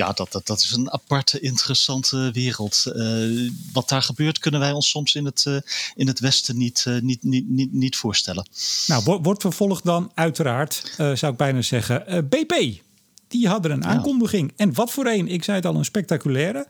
[0.00, 2.84] ja, dat, dat, dat is een aparte, interessante wereld.
[2.86, 5.56] Uh, wat daar gebeurt, kunnen wij ons soms in het, uh,
[5.94, 8.48] in het Westen niet, uh, niet, niet, niet, niet voorstellen.
[8.86, 12.80] Nou, wordt vervolgd dan uiteraard, zou ik bijna zeggen, BP.
[13.28, 14.52] Die hadden een aankondiging.
[14.56, 16.66] En wat voor een, ik zei het al, een spectaculaire.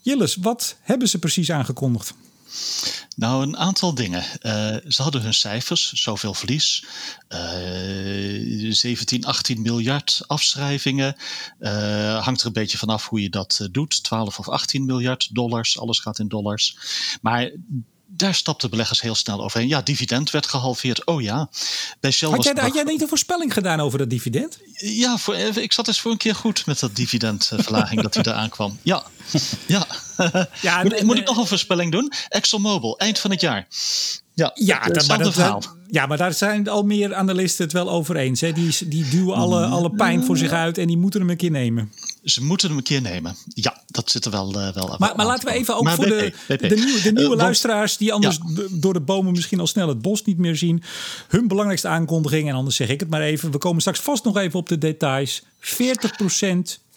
[0.00, 2.14] Jilles, wat hebben ze precies aangekondigd?
[3.16, 4.24] Nou, een aantal dingen.
[4.42, 6.84] Uh, ze hadden hun cijfers, zoveel verlies,
[7.28, 11.16] uh, 17, 18 miljard afschrijvingen.
[11.60, 14.02] Uh, hangt er een beetje vanaf hoe je dat doet.
[14.02, 16.76] 12 of 18 miljard dollars, alles gaat in dollars.
[17.20, 17.50] Maar
[18.16, 19.68] daar stapten beleggers heel snel overheen.
[19.68, 21.06] Ja, dividend werd gehalveerd.
[21.06, 21.48] Oh ja.
[22.00, 24.58] Bij Shell had, jij, had jij niet een voorspelling gedaan over dat dividend?
[24.74, 28.48] Ja, voor, ik zat eens voor een keer goed met dat dividendverlaging dat hij eraan
[28.48, 28.78] kwam.
[28.82, 29.02] Ja,
[29.66, 29.86] ja.
[30.60, 32.12] ja moet, moet ik nog een voorspelling doen?
[32.28, 33.66] ExxonMobil, eind van het jaar.
[34.34, 38.16] Ja, ja dat, maar dat, ja, maar daar zijn al meer analisten het wel over
[38.16, 38.40] eens.
[38.40, 38.52] Hè?
[38.52, 41.50] Die, die duwen alle, alle pijn voor zich uit en die moeten hem een keer
[41.50, 41.92] nemen.
[42.24, 43.36] Ze moeten hem een keer nemen.
[43.48, 46.32] Ja, dat zit er wel, uh, wel Maar, maar laten we even ook voor de,
[46.46, 47.96] de nieuwe, de nieuwe uh, luisteraars...
[47.96, 48.62] die anders ja.
[48.70, 50.82] door de bomen misschien al snel het bos niet meer zien...
[51.28, 53.50] hun belangrijkste aankondiging, en anders zeg ik het maar even...
[53.50, 55.42] we komen straks vast nog even op de details.
[55.42, 55.46] 40%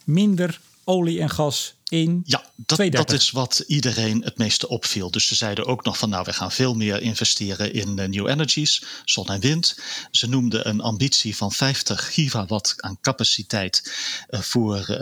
[0.04, 5.12] minder olie en gas in ja, dat, dat, is wat iedereen het meeste opviel.
[5.12, 8.28] Dus ze zeiden ook nog van nou, we gaan veel meer investeren in uh, new
[8.28, 9.80] energies, zon en wind.
[10.12, 13.94] Ze noemden een ambitie van 50 gigawatt aan capaciteit
[14.30, 14.98] uh, voor uh,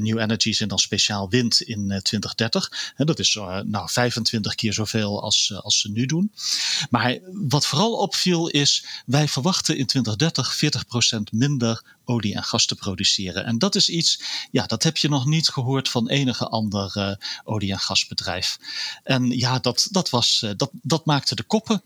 [0.00, 2.92] new energies en dan speciaal wind in 2030.
[2.96, 3.34] En dat is
[3.64, 6.32] nou 25 keer zoveel als, als ze nu doen.
[6.90, 12.74] Maar wat vooral opviel is, wij verwachten in 2030 40% minder olie en gas te
[12.74, 13.44] produceren.
[13.44, 17.10] En dat is iets, ja, dat heb je nog niet gehoord van enige ander uh,
[17.44, 18.58] olie- en gasbedrijf.
[19.02, 21.82] En ja, dat, dat, was, uh, dat, dat maakte de koppen.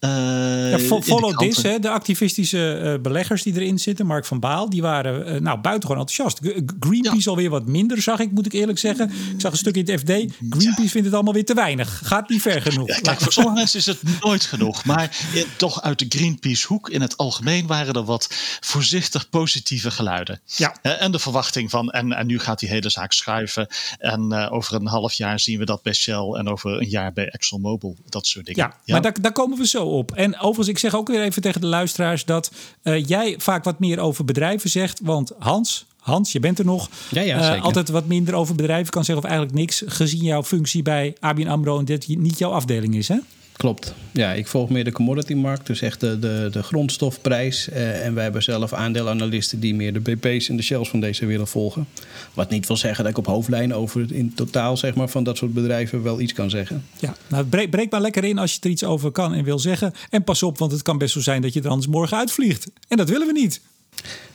[0.00, 4.82] Uh, ja, follow this, hè, de activistische beleggers die erin zitten, Mark van Baal, die
[4.82, 6.38] waren nou buitengewoon enthousiast.
[6.80, 7.30] Greenpeace ja.
[7.30, 9.10] alweer wat minder, zag ik, moet ik eerlijk zeggen.
[9.10, 10.06] Ik zag een stuk in het FD.
[10.06, 10.88] Greenpeace ja.
[10.88, 12.00] vindt het allemaal weer te weinig.
[12.04, 13.00] Gaat niet ver genoeg.
[13.00, 14.84] Kijk, voor sommige mensen is het nooit genoeg.
[14.84, 15.16] Maar
[15.56, 18.28] toch uit de Greenpeace-hoek in het algemeen waren er wat
[18.60, 20.40] voorzichtig positieve geluiden.
[20.44, 20.74] Ja.
[20.82, 23.66] En de verwachting van, en, en nu gaat die hele zaak schuiven.
[23.98, 27.12] En uh, over een half jaar zien we dat bij Shell en over een jaar
[27.12, 27.96] bij ExxonMobil.
[28.08, 28.64] Dat soort dingen.
[28.64, 28.92] Ja, ja?
[28.92, 30.12] maar daar, daar, komen we zo op.
[30.12, 32.50] En overigens, ik zeg ook weer even tegen de luisteraars dat
[32.82, 35.00] uh, jij vaak wat meer over bedrijven zegt.
[35.02, 36.88] Want Hans, Hans, je bent er nog.
[37.10, 39.82] Ja, ja, uh, altijd wat minder over bedrijven kan zeggen of eigenlijk niks.
[39.86, 43.18] Gezien jouw functie bij ABN AMRO en dit niet jouw afdeling is, hè?
[43.60, 43.94] Klopt.
[44.12, 47.68] Ja, ik volg meer de commodity-markt, dus echt de, de, de grondstofprijs.
[47.68, 51.26] Uh, en wij hebben zelf aandeelanalisten die meer de BP's en de Shells van deze
[51.26, 51.86] wereld volgen.
[52.34, 55.36] Wat niet wil zeggen dat ik op hoofdlijnen over in totaal zeg maar, van dat
[55.36, 56.84] soort bedrijven wel iets kan zeggen.
[56.98, 59.58] Ja, nou breek, breek maar lekker in als je er iets over kan en wil
[59.58, 59.92] zeggen.
[60.10, 62.66] En pas op, want het kan best zo zijn dat je er anders morgen uitvliegt.
[62.88, 63.60] En dat willen we niet.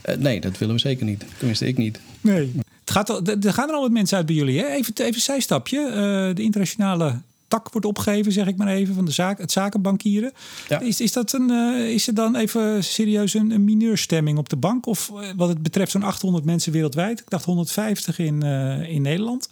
[0.10, 1.26] Uh, nee, dat willen we zeker niet.
[1.38, 2.00] Tenminste, ik niet.
[2.22, 2.52] Nee.
[2.80, 4.60] Het gaat al, er gaan er al wat mensen uit bij jullie.
[4.60, 4.68] Hè?
[4.68, 5.80] Even, even een zijstapje.
[5.80, 10.32] Uh, de internationale tak wordt opgegeven, zeg ik maar even, van de zaak, het zakenbankieren.
[10.70, 10.80] Ja.
[10.80, 14.56] Is, is, dat een, uh, is er dan even serieus een, een mineurstemming op de
[14.56, 14.86] bank?
[14.86, 17.20] Of uh, wat het betreft zo'n 800 mensen wereldwijd?
[17.20, 19.50] Ik dacht 150 in, uh, in Nederland.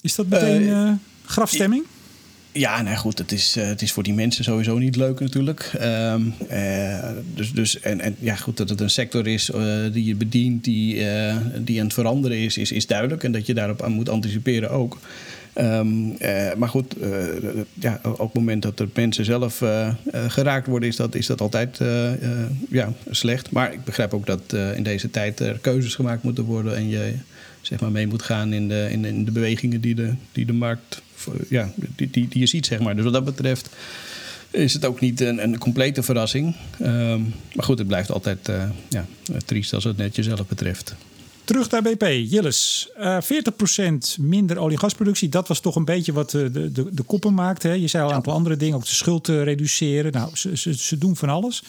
[0.00, 1.84] Is dat meteen grafstemming?
[2.52, 5.70] Ja, nou goed, het is, het is voor die mensen sowieso niet leuk natuurlijk.
[5.78, 6.22] Ehm,
[7.34, 9.50] dus, dus, en, en ja, goed, dat het een sector is
[9.92, 10.94] die je bedient, die,
[11.58, 13.24] die aan het veranderen is, is, is duidelijk.
[13.24, 14.98] En dat je daarop aan moet anticiperen ook.
[15.58, 17.08] Um, uh, maar goed, uh,
[17.74, 19.94] ja, op het moment dat er mensen zelf uh,
[20.28, 21.78] geraakt worden, is dat, is dat altijd
[22.70, 23.50] ja, slecht.
[23.50, 27.14] Maar ik begrijp ook dat in deze tijd er keuzes gemaakt moeten worden en je
[27.60, 31.02] zeg maar, mee moet gaan in de, in, de bewegingen die de, die de markt,
[31.48, 32.66] ja, die, die, die je ziet.
[32.66, 32.94] Zeg maar.
[32.96, 33.68] Dus wat dat betreft
[34.50, 36.54] is het ook niet een, een complete verrassing.
[36.82, 38.50] Um, maar goed, het blijft altijd
[38.88, 39.06] ja,
[39.44, 40.94] triest als het net jezelf betreft.
[41.46, 42.02] Terug naar BP.
[42.02, 45.28] Jilles, uh, eh, 40% minder olie- en gasproductie.
[45.28, 47.68] Dat was toch een beetje wat de, de, de koppen maakte.
[47.68, 47.74] Hè?
[47.74, 48.76] Je zei al een aantal andere dingen.
[48.76, 50.12] Ook de schuld te reduceren.
[50.12, 51.62] Nou, ze, ze, ze doen van alles.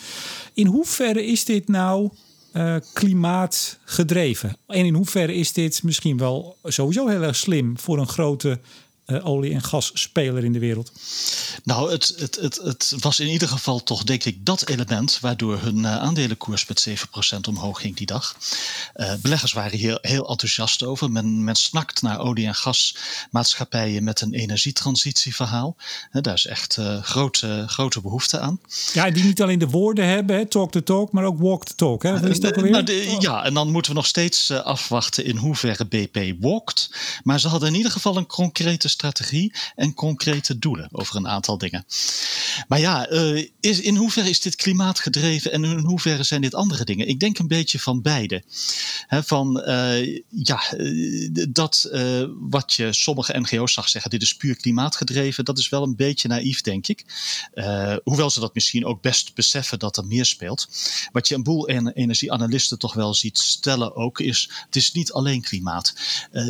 [0.54, 2.10] In hoeverre is dit nou
[2.54, 4.58] uh, klimaatgedreven?
[4.68, 8.60] En in hoeverre is dit misschien wel sowieso heel erg slim voor een grote
[9.08, 10.92] uh, olie- en gasspeler in de wereld?
[11.64, 15.60] Nou, het, het, het, het was in ieder geval toch, denk ik, dat element waardoor
[15.60, 16.94] hun uh, aandelenkoers met 7%
[17.48, 18.36] omhoog ging die dag.
[18.96, 21.12] Uh, beleggers waren hier heel enthousiast over.
[21.12, 25.76] Men, men snakt naar olie- en gasmaatschappijen met een energietransitieverhaal.
[26.12, 28.60] Daar is echt grote, grote behoefte aan.
[28.94, 31.76] Ja, die niet alleen de woorden hebben, hè, talk the talk, maar ook walk the
[31.76, 32.04] talk.
[32.04, 32.30] Hè?
[32.30, 36.36] Is dat nou, de, ja, en dan moeten we nog steeds afwachten in hoeverre BP
[36.40, 36.90] walkt.
[37.24, 41.58] Maar ze hadden in ieder geval een concrete strategie en concrete doelen over een aantal
[41.58, 41.86] dingen.
[42.68, 46.84] Maar ja, uh, is, in hoeverre is dit klimaatgedreven en in hoeverre zijn dit andere
[46.84, 47.08] dingen?
[47.08, 48.44] Ik denk een beetje van beide.
[49.10, 51.90] Van uh, ja, uh, dat
[52.40, 56.28] wat je sommige NGO's zag zeggen, dit is puur klimaatgedreven, dat is wel een beetje
[56.28, 57.06] naïef, denk ik.
[58.04, 60.68] hoewel ze dat misschien ook best beseffen dat er meer speelt.
[61.12, 65.42] Wat je een boel energieanalisten toch wel ziet stellen ook, is het is niet alleen
[65.42, 65.94] klimaat.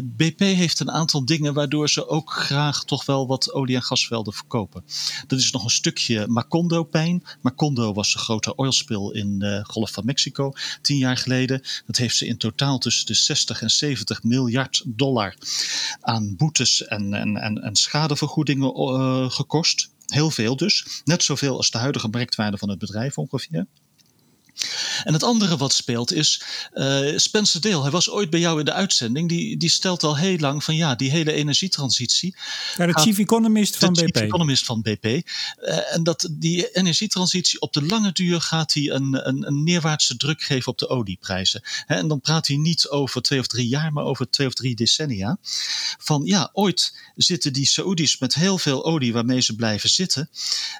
[0.04, 4.34] BP heeft een aantal dingen waardoor ze ook graag toch wel wat olie- en gasvelden
[4.34, 4.84] verkopen.
[5.28, 7.24] Dat is nog een stukje Macondo-pijn.
[7.42, 11.62] Macondo was de grote oilspil in de Golf van Mexico tien jaar geleden.
[11.86, 15.36] Dat heeft ze in totaal tussen de 60 en 70 miljard dollar
[16.02, 19.90] aan boetes en, en, en, en schadevergoedingen uh, gekost.
[20.06, 21.02] Heel veel dus.
[21.06, 23.66] Net zoveel als de huidige marktwaarde van het bedrijf ongeveer.
[25.08, 26.42] En het andere wat speelt is
[26.74, 27.82] uh, Spencer Dale.
[27.82, 29.30] Hij was ooit bij jou in de uitzending.
[29.30, 32.36] Die, die stelt al heel lang van ja, die hele energietransitie.
[32.78, 34.16] Ja, de chief economist van de BP.
[34.16, 35.06] Chief economist van BP.
[35.06, 40.18] Uh, en dat die energietransitie op de lange duur gaat hij een, een, een neerwaartse
[40.18, 41.62] druk geven op de olieprijzen.
[41.86, 44.54] He, en dan praat hij niet over twee of drie jaar, maar over twee of
[44.54, 45.38] drie decennia.
[46.00, 50.30] Van ja, ooit zitten die Saoedi's met heel veel olie waarmee ze blijven zitten.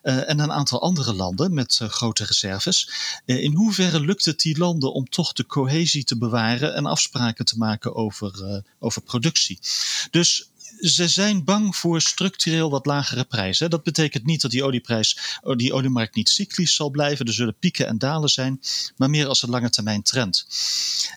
[0.04, 2.90] Uh, en een aantal andere landen met grote reserves.
[3.26, 7.46] in hoe hoeverre lukt het die landen om toch de cohesie te bewaren en afspraken
[7.46, 9.60] te maken over, uh, over productie?
[10.12, 10.50] Dus
[10.80, 13.70] ze zijn bang voor structureel wat lagere prijzen.
[13.70, 17.26] Dat betekent niet dat die olieprijs, die oliemarkt niet cyclisch zal blijven.
[17.26, 18.62] Er zullen pieken en dalen zijn,
[18.96, 20.48] maar meer als een lange termijn trend.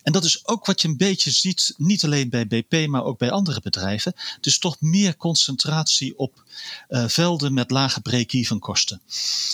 [0.02, 3.18] En dat is ook wat je een beetje ziet, niet alleen bij BP, maar ook
[3.18, 4.14] bij andere bedrijven.
[4.40, 6.42] Dus toch meer concentratie op
[6.88, 9.00] uh, velden met lage break-even kosten.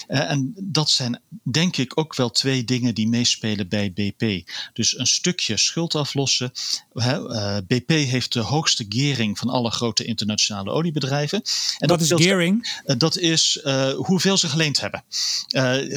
[0.08, 4.50] Uh, en dat zijn denk ik ook wel twee dingen die meespelen bij BP.
[4.72, 6.52] Dus een stukje schuld aflossen.
[6.94, 11.42] Uh, BP heeft de hoogste gering van alle grote internationale oliebedrijven.
[11.78, 12.82] En Wat dat is gearing?
[12.98, 13.60] dat is
[13.96, 15.04] hoeveel ze geleend hebben.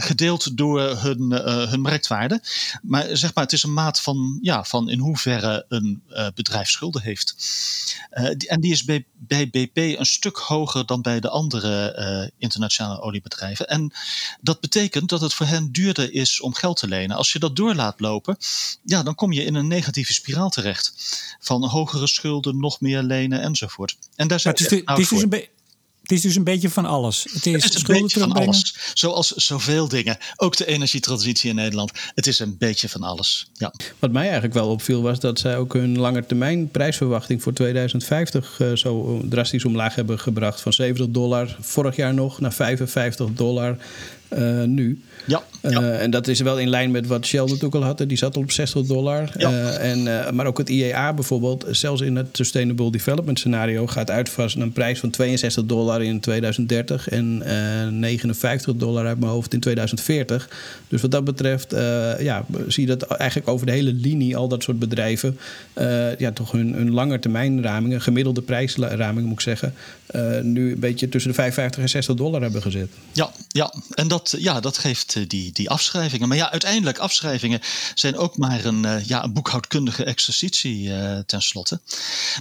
[0.01, 1.31] gedeeld door hun,
[1.69, 2.41] hun marktwaarde.
[2.81, 6.01] Maar zeg maar, het is een maat van, ja, van in hoeverre een
[6.35, 7.35] bedrijf schulden heeft.
[8.47, 13.01] en die is bij, bij BP een stuk hoger dan bij de andere uh, internationale
[13.01, 13.67] oliebedrijven.
[13.67, 13.93] En
[14.41, 17.17] dat betekent dat het voor hen duurder is om geld te lenen.
[17.17, 18.37] Als je dat door laat lopen,
[18.83, 20.93] ja, dan kom je in een negatieve spiraal terecht.
[21.39, 23.97] Van hogere schulden, nog meer lenen enzovoort.
[24.15, 25.58] En daar zijn het is, het is dus een beetje
[26.09, 27.27] het is dus een beetje van alles.
[27.33, 28.75] Het is, het is een beetje van alles.
[28.93, 30.17] Zoals zoveel dingen.
[30.35, 31.91] Ook de energietransitie in Nederland.
[32.15, 33.47] Het is een beetje van alles.
[33.53, 33.73] Ja.
[33.99, 38.75] Wat mij eigenlijk wel opviel was dat zij ook hun langetermijn prijsverwachting voor 2050 uh,
[38.75, 40.61] zo drastisch omlaag hebben gebracht.
[40.61, 43.77] Van 70 dollar vorig jaar nog naar 55 dollar
[44.29, 45.01] uh, nu.
[45.29, 45.81] Ja, ja.
[45.81, 47.97] Uh, en dat is wel in lijn met wat Shell natuurlijk al had.
[48.07, 49.31] Die zat al op 60 dollar.
[49.37, 49.51] Ja.
[49.51, 54.09] Uh, en, uh, maar ook het IEA bijvoorbeeld, zelfs in het Sustainable Development scenario, gaat
[54.09, 57.43] uit van een prijs van 62 dollar in 2030 en
[57.99, 60.49] 59 dollar uit mijn hoofd in 2040.
[60.87, 61.71] Dus wat dat betreft,
[62.19, 65.39] ja, zie je dat eigenlijk over de hele linie al dat soort bedrijven,
[66.17, 69.73] ja, toch hun, hun langetermijnramingen, gemiddelde prijsramingen moet ik zeggen,
[70.41, 72.89] nu een beetje tussen de 55 en 60 dollar hebben gezet.
[73.11, 73.73] Ja, ja.
[73.93, 76.27] en dat, ja, dat geeft die, die afschrijvingen.
[76.27, 77.61] Maar ja, uiteindelijk afschrijvingen
[77.93, 80.91] zijn ook maar een, ja, een boekhoudkundige exercitie
[81.25, 81.79] tenslotte.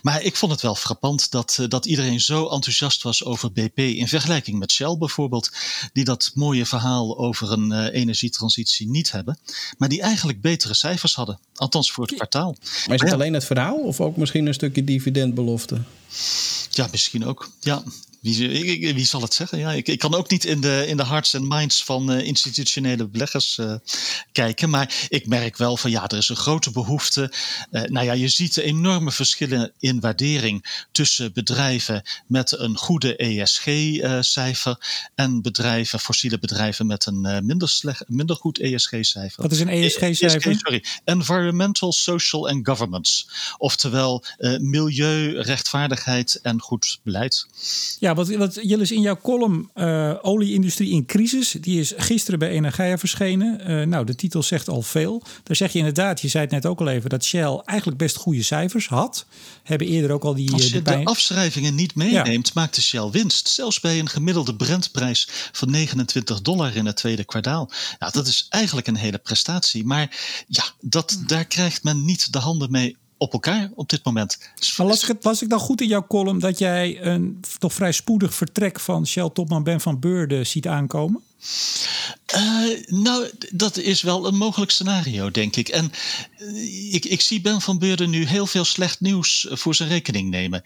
[0.02, 4.08] Maar ik vond het wel frappant dat, dat iedereen zo enthousiast was over BP in
[4.08, 5.50] vergelijking met Shell bijvoorbeeld,
[5.92, 9.38] die dat mooie verhaal over een energietransitie niet hebben,
[9.78, 11.38] maar die eigenlijk betere cijfers hadden.
[11.54, 12.56] Althans voor het kwartaal.
[12.86, 15.80] Maar is het alleen het verhaal of ook misschien een stukje dividendbelofte?
[16.70, 17.50] Ja, misschien ook.
[17.60, 17.82] Ja,
[18.36, 19.58] wie, wie, zal het zeggen?
[19.58, 22.26] Ja, ik, ik, kan ook niet in de, in de hearts en minds van uh,
[22.26, 23.74] institutionele beleggers uh,
[24.32, 24.70] kijken.
[24.70, 27.32] Maar ik merk wel van ja, er is een grote behoefte.
[27.70, 34.78] Uh, nou ja, je ziet enorme verschillen in waardering tussen bedrijven met een goede ESG-cijfer
[35.14, 39.42] en bedrijven, fossiele bedrijven met een minder, slecht, minder goed ESG-cijfer.
[39.42, 40.50] Wat is een ESG-cijfer?
[40.50, 40.84] ESG, sorry.
[41.04, 43.24] Environmental, Social and Governance.
[43.58, 44.24] Oftewel
[44.58, 47.46] milieu, rechtvaardigheid en goed beleid.
[47.98, 52.48] Ja, wat, wat Jillis in jouw column uh, Olieindustrie in crisis, die is gisteren bij
[52.48, 53.70] Energia verschenen.
[53.70, 55.22] Uh, nou, de titel zegt al veel.
[55.42, 58.16] Daar zeg je inderdaad, je zei het net ook al even, dat Shell eigenlijk best
[58.16, 59.26] goede cijfers had.
[59.62, 60.52] Hebben eerder ook al die.
[60.52, 62.52] Als je de, de afschrijvingen niet meeneemt, ja.
[62.54, 63.48] maakt de Shell winst.
[63.48, 67.70] Zelfs bij een gemiddelde Brentprijs van 29 dollar in het tweede kwartaal.
[67.98, 69.84] Ja, dat is eigenlijk een hele prestatie.
[69.84, 74.38] Maar ja, dat, daar krijgt men niet de handen mee op elkaar op dit moment.
[74.76, 78.80] Las ik, ik dan goed in jouw column dat jij een toch vrij spoedig vertrek
[78.80, 81.22] van Shell-topman Ben van Beurden ziet aankomen?
[82.36, 85.68] Uh, nou, dat is wel een mogelijk scenario, denk ik.
[85.68, 85.92] En
[86.38, 90.30] uh, ik, ik, zie Ben van Beurden nu heel veel slecht nieuws voor zijn rekening
[90.30, 90.62] nemen.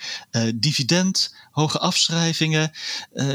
[0.55, 2.73] Dividend, hoge afschrijvingen,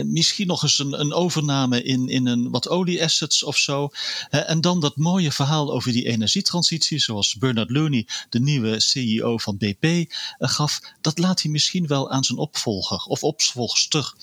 [0.06, 3.90] misschien nog eens een, een, overname in, in een wat olieassets of zo.
[4.30, 9.58] en dan dat mooie verhaal over die energietransitie, zoals Bernard Looney, de nieuwe CEO van
[9.58, 10.80] BP, gaf.
[11.02, 14.14] Dat laat hij misschien wel aan zijn opvolger of opvolgster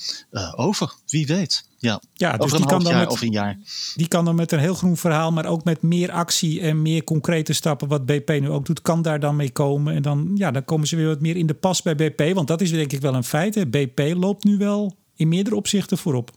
[0.56, 0.94] over.
[1.06, 1.64] Wie weet.
[1.84, 3.58] Ja, ja dus over een half jaar met, of een jaar.
[3.94, 7.04] Die kan dan met een heel groen verhaal, maar ook met meer actie en meer
[7.04, 9.94] concrete stappen, wat BP nu ook doet, kan daar dan mee komen.
[9.94, 12.34] En dan, ja, dan komen ze weer wat meer in de pas bij BP.
[12.34, 13.54] Want dat is denk ik wel een feit.
[13.54, 13.66] Hè.
[13.66, 16.30] BP loopt nu wel in meerdere opzichten voorop.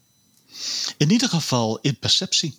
[0.98, 2.56] In ieder geval in perceptie.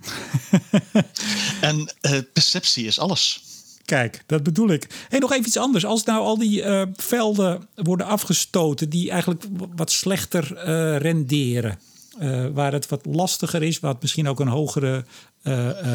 [1.60, 3.42] en uh, perceptie is alles.
[3.84, 5.06] Kijk, dat bedoel ik.
[5.08, 5.84] Hey, nog even iets anders.
[5.84, 9.44] Als nou al die uh, velden worden afgestoten die eigenlijk
[9.76, 11.78] wat slechter uh, renderen.
[12.20, 15.04] Uh, waar het wat lastiger is, wat misschien ook een hogere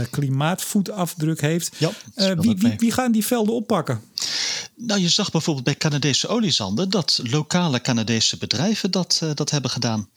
[0.09, 1.75] klimaatvoetafdruk heeft.
[1.77, 4.01] Ja, wie, wie, wie, gaan die velden oppakken?
[4.81, 9.71] Nou, je zag bijvoorbeeld bij Canadese oliezanden dat lokale Canadese bedrijven dat, uh, dat hebben
[9.71, 10.09] gedaan.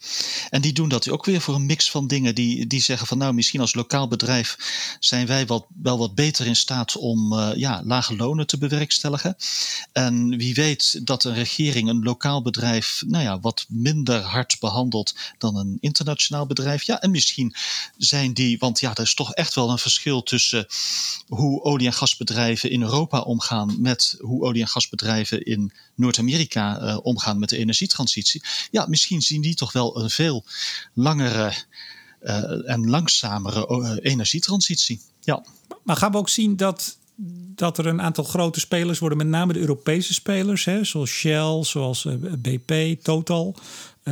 [0.49, 2.35] En die doen dat ook weer voor een mix van dingen.
[2.35, 4.57] Die, die zeggen van nou, misschien als lokaal bedrijf
[4.99, 9.35] zijn wij wat, wel wat beter in staat om uh, ja, lage lonen te bewerkstelligen.
[9.91, 15.15] En wie weet dat een regering een lokaal bedrijf nou ja, wat minder hard behandelt
[15.37, 16.83] dan een internationaal bedrijf.
[16.83, 17.55] Ja, en misschien
[17.97, 20.65] zijn die, want ja, er is toch echt wel een verschil tussen
[21.27, 26.97] hoe olie- en gasbedrijven in Europa omgaan met hoe olie- en gasbedrijven in Noord-Amerika uh,
[27.03, 28.43] omgaan met de energietransitie.
[28.71, 30.43] Ja, misschien zien die toch wel een veel
[30.93, 31.53] langere
[32.21, 35.01] uh, en langzamere uh, energietransitie.
[35.21, 35.45] Ja.
[35.83, 36.97] Maar gaan we ook zien dat
[37.55, 41.63] dat er een aantal grote spelers worden, met name de Europese spelers, hè, zoals Shell,
[41.63, 42.07] zoals
[42.37, 43.55] BP, Total,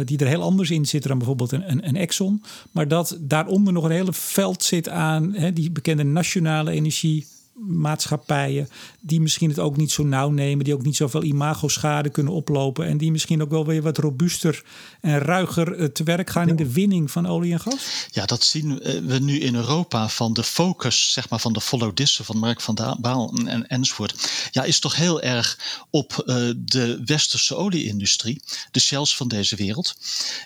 [0.06, 2.44] die er heel anders in zitten dan bijvoorbeeld een, een, een, Exxon.
[2.72, 8.70] Maar dat daaronder nog een hele veld zit aan hè, die bekende nationale energie maatschappijen
[9.00, 12.86] die misschien het ook niet zo nauw nemen, die ook niet zoveel imago-schade kunnen oplopen
[12.86, 14.64] en die misschien ook wel weer wat robuuster
[15.02, 18.08] en ruiger eh, te werk gaan in de winning van olie en gas?
[18.12, 21.62] Ja, dat zien eh, we nu in Europa van de focus, zeg maar van de
[21.62, 24.30] follow this van Mark van Baal en enzovoort.
[24.52, 25.60] Ja, is toch heel erg
[25.90, 29.96] op uh, de westerse olieindustrie, de shells van deze wereld.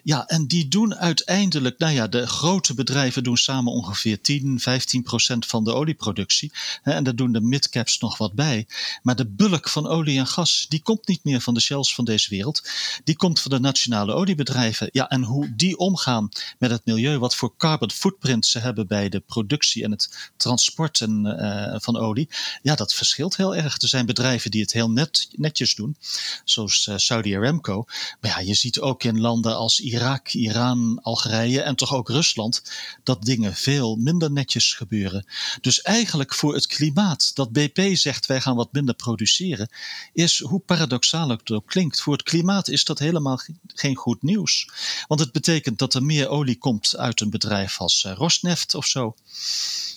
[0.04, 5.04] Ja, en die doen uiteindelijk, nou ja, de grote bedrijven doen samen ongeveer 10, 15
[5.04, 6.52] procent van de olieproductie.
[6.82, 8.68] Hè, en daar doen de midcaps nog wat bij.
[9.02, 12.06] Maar de bulk van olie en gas, die komt niet meer van de shells van
[12.06, 12.70] deze wereld.
[13.04, 14.90] Die komt van de nationale oliebedrijven.
[14.92, 16.30] Ja, en hoe die omgaan
[16.60, 21.02] met het milieu, wat voor carbon footprint ze hebben bij de productie en het transport
[21.02, 22.30] en, uh, van olie.
[22.62, 23.82] Ja, dat verschilt heel erg.
[23.82, 25.98] Er zijn bedrijven die het heel net, netjes doen,
[26.44, 27.86] zoals uh, Saudi Aramco.
[28.22, 32.64] Maar ja, je ziet ook in landen als Irak, Iran, Algerije en toch ook Rusland
[33.04, 35.26] dat dingen veel minder netjes gebeuren.
[35.62, 39.70] Dus eigenlijk voor het klimaat klimaat, dat BP zegt wij gaan wat minder produceren,
[40.14, 42.02] is hoe paradoxaal het ook klinkt.
[42.02, 44.70] Voor het klimaat is dat helemaal geen goed nieuws.
[45.08, 48.86] Want het betekent dat er meer olie komt uit een bedrijf als eh, Rosneft of
[48.86, 49.16] zo,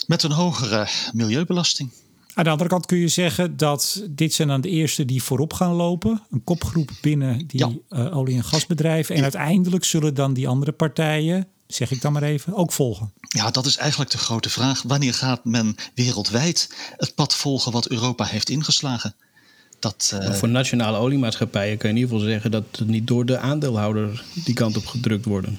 [0.06, 1.90] met een hogere milieubelasting.
[2.34, 5.52] Aan de andere kant kun je zeggen dat dit zijn dan de eerste die voorop
[5.52, 6.22] gaan lopen.
[6.30, 7.98] Een kopgroep binnen die ja.
[7.98, 9.14] uh, olie- en gasbedrijven.
[9.14, 13.12] En uiteindelijk zullen dan die andere partijen zeg ik dan maar even, ook volgen?
[13.20, 14.82] Ja, dat is eigenlijk de grote vraag.
[14.82, 19.14] Wanneer gaat men wereldwijd het pad volgen wat Europa heeft ingeslagen?
[19.78, 20.32] Dat, uh...
[20.32, 24.24] Voor nationale oliemaatschappijen kan je in ieder geval zeggen dat het niet door de aandeelhouder
[24.44, 25.58] die kant op gedrukt worden.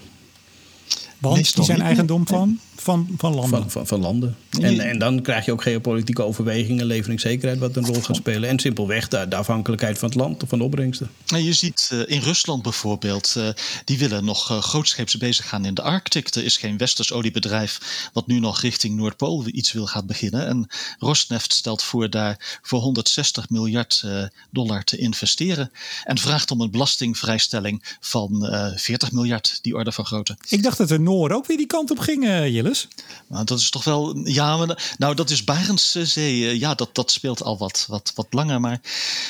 [1.17, 2.59] Want die zijn eigendom van?
[2.81, 3.59] Van, van landen.
[3.59, 4.35] Van, van, van landen.
[4.59, 8.49] En, en dan krijg je ook geopolitieke overwegingen, leveringszekerheid wat een rol gaat spelen.
[8.49, 11.09] En simpelweg de, de afhankelijkheid van het land of van de opbrengsten.
[11.25, 13.49] je ziet uh, in Rusland bijvoorbeeld, uh,
[13.85, 16.35] die willen nog uh, grootscheeps bezig gaan in de Arctic.
[16.35, 20.47] Er is geen westers oliebedrijf wat nu nog richting Noordpool iets wil gaan beginnen.
[20.47, 20.67] En
[20.99, 24.03] Rosneft stelt voor daar voor 160 miljard
[24.51, 25.71] dollar te investeren.
[26.03, 30.37] En vraagt om een belastingvrijstelling van 40 miljard, die orde van grootte.
[30.47, 32.51] Ik dacht dat de Noor ook weer die kant op gingen,
[33.27, 34.17] Nou, dat is toch wel.
[34.23, 36.47] Ja, maar, nou, dat is Barentszee.
[36.47, 38.59] Eh, ja, dat, dat speelt al wat, wat, wat langer.
[38.59, 38.81] Maar,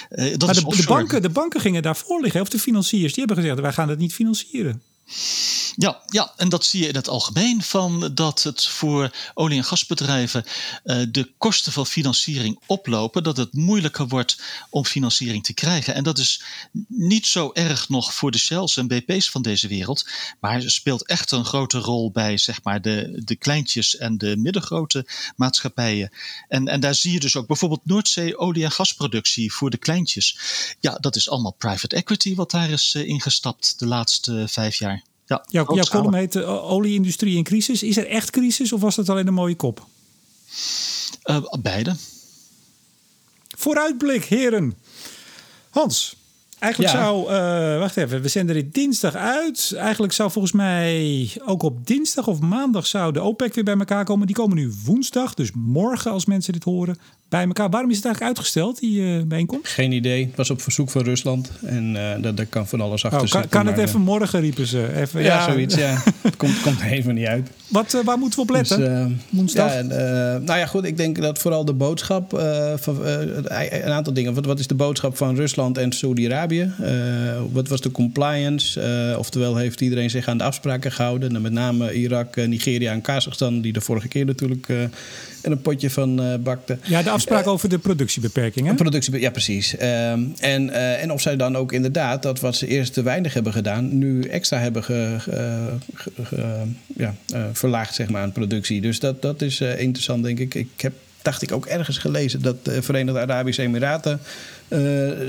[0.10, 2.42] uh, dat maar de, de, banken, de banken gingen daarvoor liggen.
[2.42, 3.14] Of de financiers.
[3.14, 4.82] Die hebben gezegd: wij gaan het niet financieren.
[5.82, 9.64] Ja, ja, en dat zie je in het algemeen van dat het voor olie- en
[9.64, 10.44] gasbedrijven
[10.84, 15.94] uh, de kosten van financiering oplopen, dat het moeilijker wordt om financiering te krijgen.
[15.94, 16.44] En dat is
[16.88, 20.08] niet zo erg nog voor de Shells en BP's van deze wereld,
[20.40, 25.08] maar speelt echt een grote rol bij zeg maar de, de kleintjes en de middengrote
[25.36, 26.12] maatschappijen.
[26.48, 30.38] En, en daar zie je dus ook bijvoorbeeld Noordzee olie- en gasproductie voor de kleintjes.
[30.80, 35.08] Ja, dat is allemaal private equity wat daar is uh, ingestapt de laatste vijf jaar.
[35.30, 37.84] Ja, jouw, jouw column heet uh, Olieindustrie in crisis.
[37.84, 39.86] Is er echt crisis of was dat alleen een mooie kop?
[41.24, 41.96] Uh, beide.
[43.58, 44.78] Vooruitblik, heren.
[45.70, 46.16] Hans,
[46.60, 49.74] Eigenlijk zou, uh, wacht even, we zenden dit dinsdag uit.
[49.78, 54.06] Eigenlijk zou volgens mij ook op dinsdag of maandag zou de OPEC weer bij elkaar
[54.06, 54.28] komen.
[54.28, 56.98] Die komen nu woensdag, dus morgen als mensen dit horen,
[57.30, 57.70] bij elkaar.
[57.70, 59.72] Waarom is het eigenlijk uitgesteld, die uh, bijeenkomst?
[59.72, 60.26] Geen idee.
[60.26, 63.42] Het was op verzoek van Rusland en uh, daar, kan van alles achter oh, kan,
[63.42, 63.50] zitten.
[63.50, 64.96] Kan het even morgen, riepen ze.
[64.96, 66.04] Even, ja, ja, zoiets, ja.
[66.22, 67.50] het komt, komt even niet uit.
[67.68, 68.80] Wat, waar moeten we op letten?
[68.80, 69.74] Dus, woensdag?
[69.74, 69.82] Ja,
[70.38, 70.86] nou ja, goed.
[70.86, 72.30] Ik denk dat vooral de boodschap
[72.76, 74.34] van een aantal dingen.
[74.34, 76.72] Wat, wat is de boodschap van Rusland en Saudi-Arabië?
[77.52, 78.82] Wat was de compliance?
[79.18, 81.32] Oftewel heeft iedereen zich aan de afspraken gehouden.
[81.32, 84.68] Nou, met name Irak, Nigeria en Kazachstan, die de vorige keer natuurlijk
[85.46, 86.80] uh, een potje van bakten.
[86.84, 88.76] Ja, de afspraak over de productiebeperkingen.
[88.76, 89.78] Productie, ja, precies.
[89.78, 90.70] Ehm, en,
[91.00, 94.24] en of zij dan ook inderdaad dat wat ze eerst te weinig hebben gedaan, nu
[94.24, 95.70] extra hebben ge, ge,
[96.24, 96.46] ge,
[96.96, 97.16] ja,
[97.54, 98.82] verlaagd zeg maar, aan productie.
[98.82, 100.56] Dus dat, dat is interessant, denk ik.
[100.56, 104.26] Ik heb dacht ik ook ergens gelezen dat de Verenigde Arabische Emiraten uh,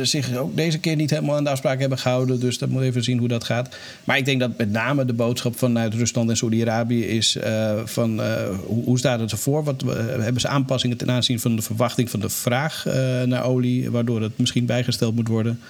[0.03, 2.41] zich ook deze keer niet helemaal aan de afspraak hebben gehouden.
[2.41, 3.77] Dus dat moet even zien hoe dat gaat.
[4.05, 8.21] Maar ik denk dat met name de boodschap vanuit Rusland en Saudi-Arabië is uh, van
[8.21, 8.35] uh,
[8.67, 9.65] hoe, hoe, staat het ervoor?
[9.65, 9.83] Wat
[10.21, 12.85] hebben ze aanpassingen ten aanzien van de verwachting van de vraag
[13.25, 15.61] naar olie, waardoor het misschien bijgesteld moet worden?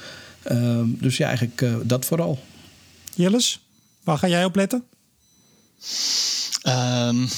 [0.43, 2.39] Ehm, dus ja, eigenlijk dat vooral.
[3.15, 3.61] Jilles,
[4.05, 4.85] waar ga jij op letten?
[6.69, 7.29] Um,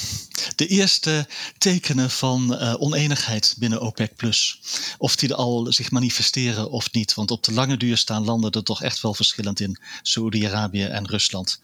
[0.57, 1.27] de eerste
[1.59, 4.61] tekenen van uh, oneenigheid binnen OPEC Plus.
[4.99, 7.15] Of die er al zich manifesteren of niet.
[7.15, 9.79] Want op de lange duur staan landen er toch echt wel verschillend in.
[10.03, 11.61] Saudi-Arabië en Rusland.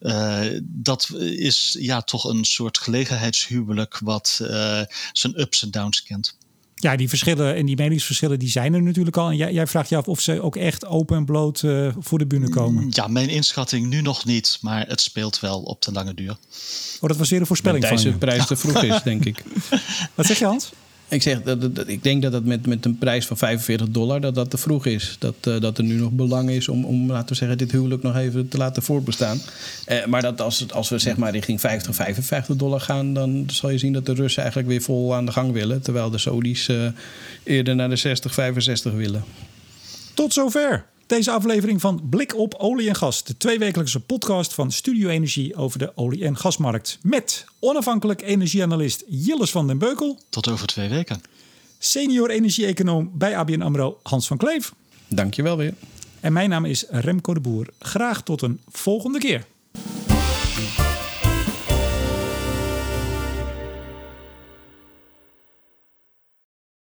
[0.00, 4.80] Uh, dat is ja toch een soort gelegenheidshuwelijk wat uh,
[5.12, 6.38] zijn ups en downs kent.
[6.80, 9.28] Ja, die verschillen en die meningsverschillen die zijn er natuurlijk al.
[9.30, 12.18] En jij, jij vraagt je af of ze ook echt open en bloot uh, voor
[12.18, 12.86] de bühne komen.
[12.90, 16.36] Ja, mijn inschatting nu nog niet, maar het speelt wel op de lange duur.
[17.00, 19.42] Oh, dat was weer een voorspelling van Deze prijs te vroeg is, denk ik.
[20.14, 20.72] Wat zeg je, Hans?
[21.10, 24.20] Ik zeg dat, dat, ik denk dat het met, met een prijs van 45 dollar
[24.20, 25.16] dat dat te vroeg is.
[25.18, 28.02] Dat, uh, dat er nu nog belang is om, om, laten we zeggen, dit huwelijk
[28.02, 29.40] nog even te laten voortbestaan.
[29.88, 33.70] Uh, maar dat als, als we zeg maar richting 50, 55 dollar gaan, dan zal
[33.70, 35.82] je zien dat de Russen eigenlijk weer vol aan de gang willen.
[35.82, 36.86] Terwijl de Saudis uh,
[37.42, 39.24] eerder naar de 60, 65 willen.
[40.14, 43.24] Tot zover deze aflevering van Blik op Olie en Gas.
[43.24, 46.98] De tweewekelijkse podcast van Studio Energie over de olie- en gasmarkt.
[47.02, 50.18] Met onafhankelijk energieanalist Jilles van den Beukel.
[50.28, 51.22] Tot over twee weken.
[51.78, 54.72] Senior energie-econoom bij ABN AMRO Hans van Kleef.
[55.08, 55.74] Dankjewel weer.
[56.20, 57.66] En mijn naam is Remco de Boer.
[57.78, 59.44] Graag tot een volgende keer.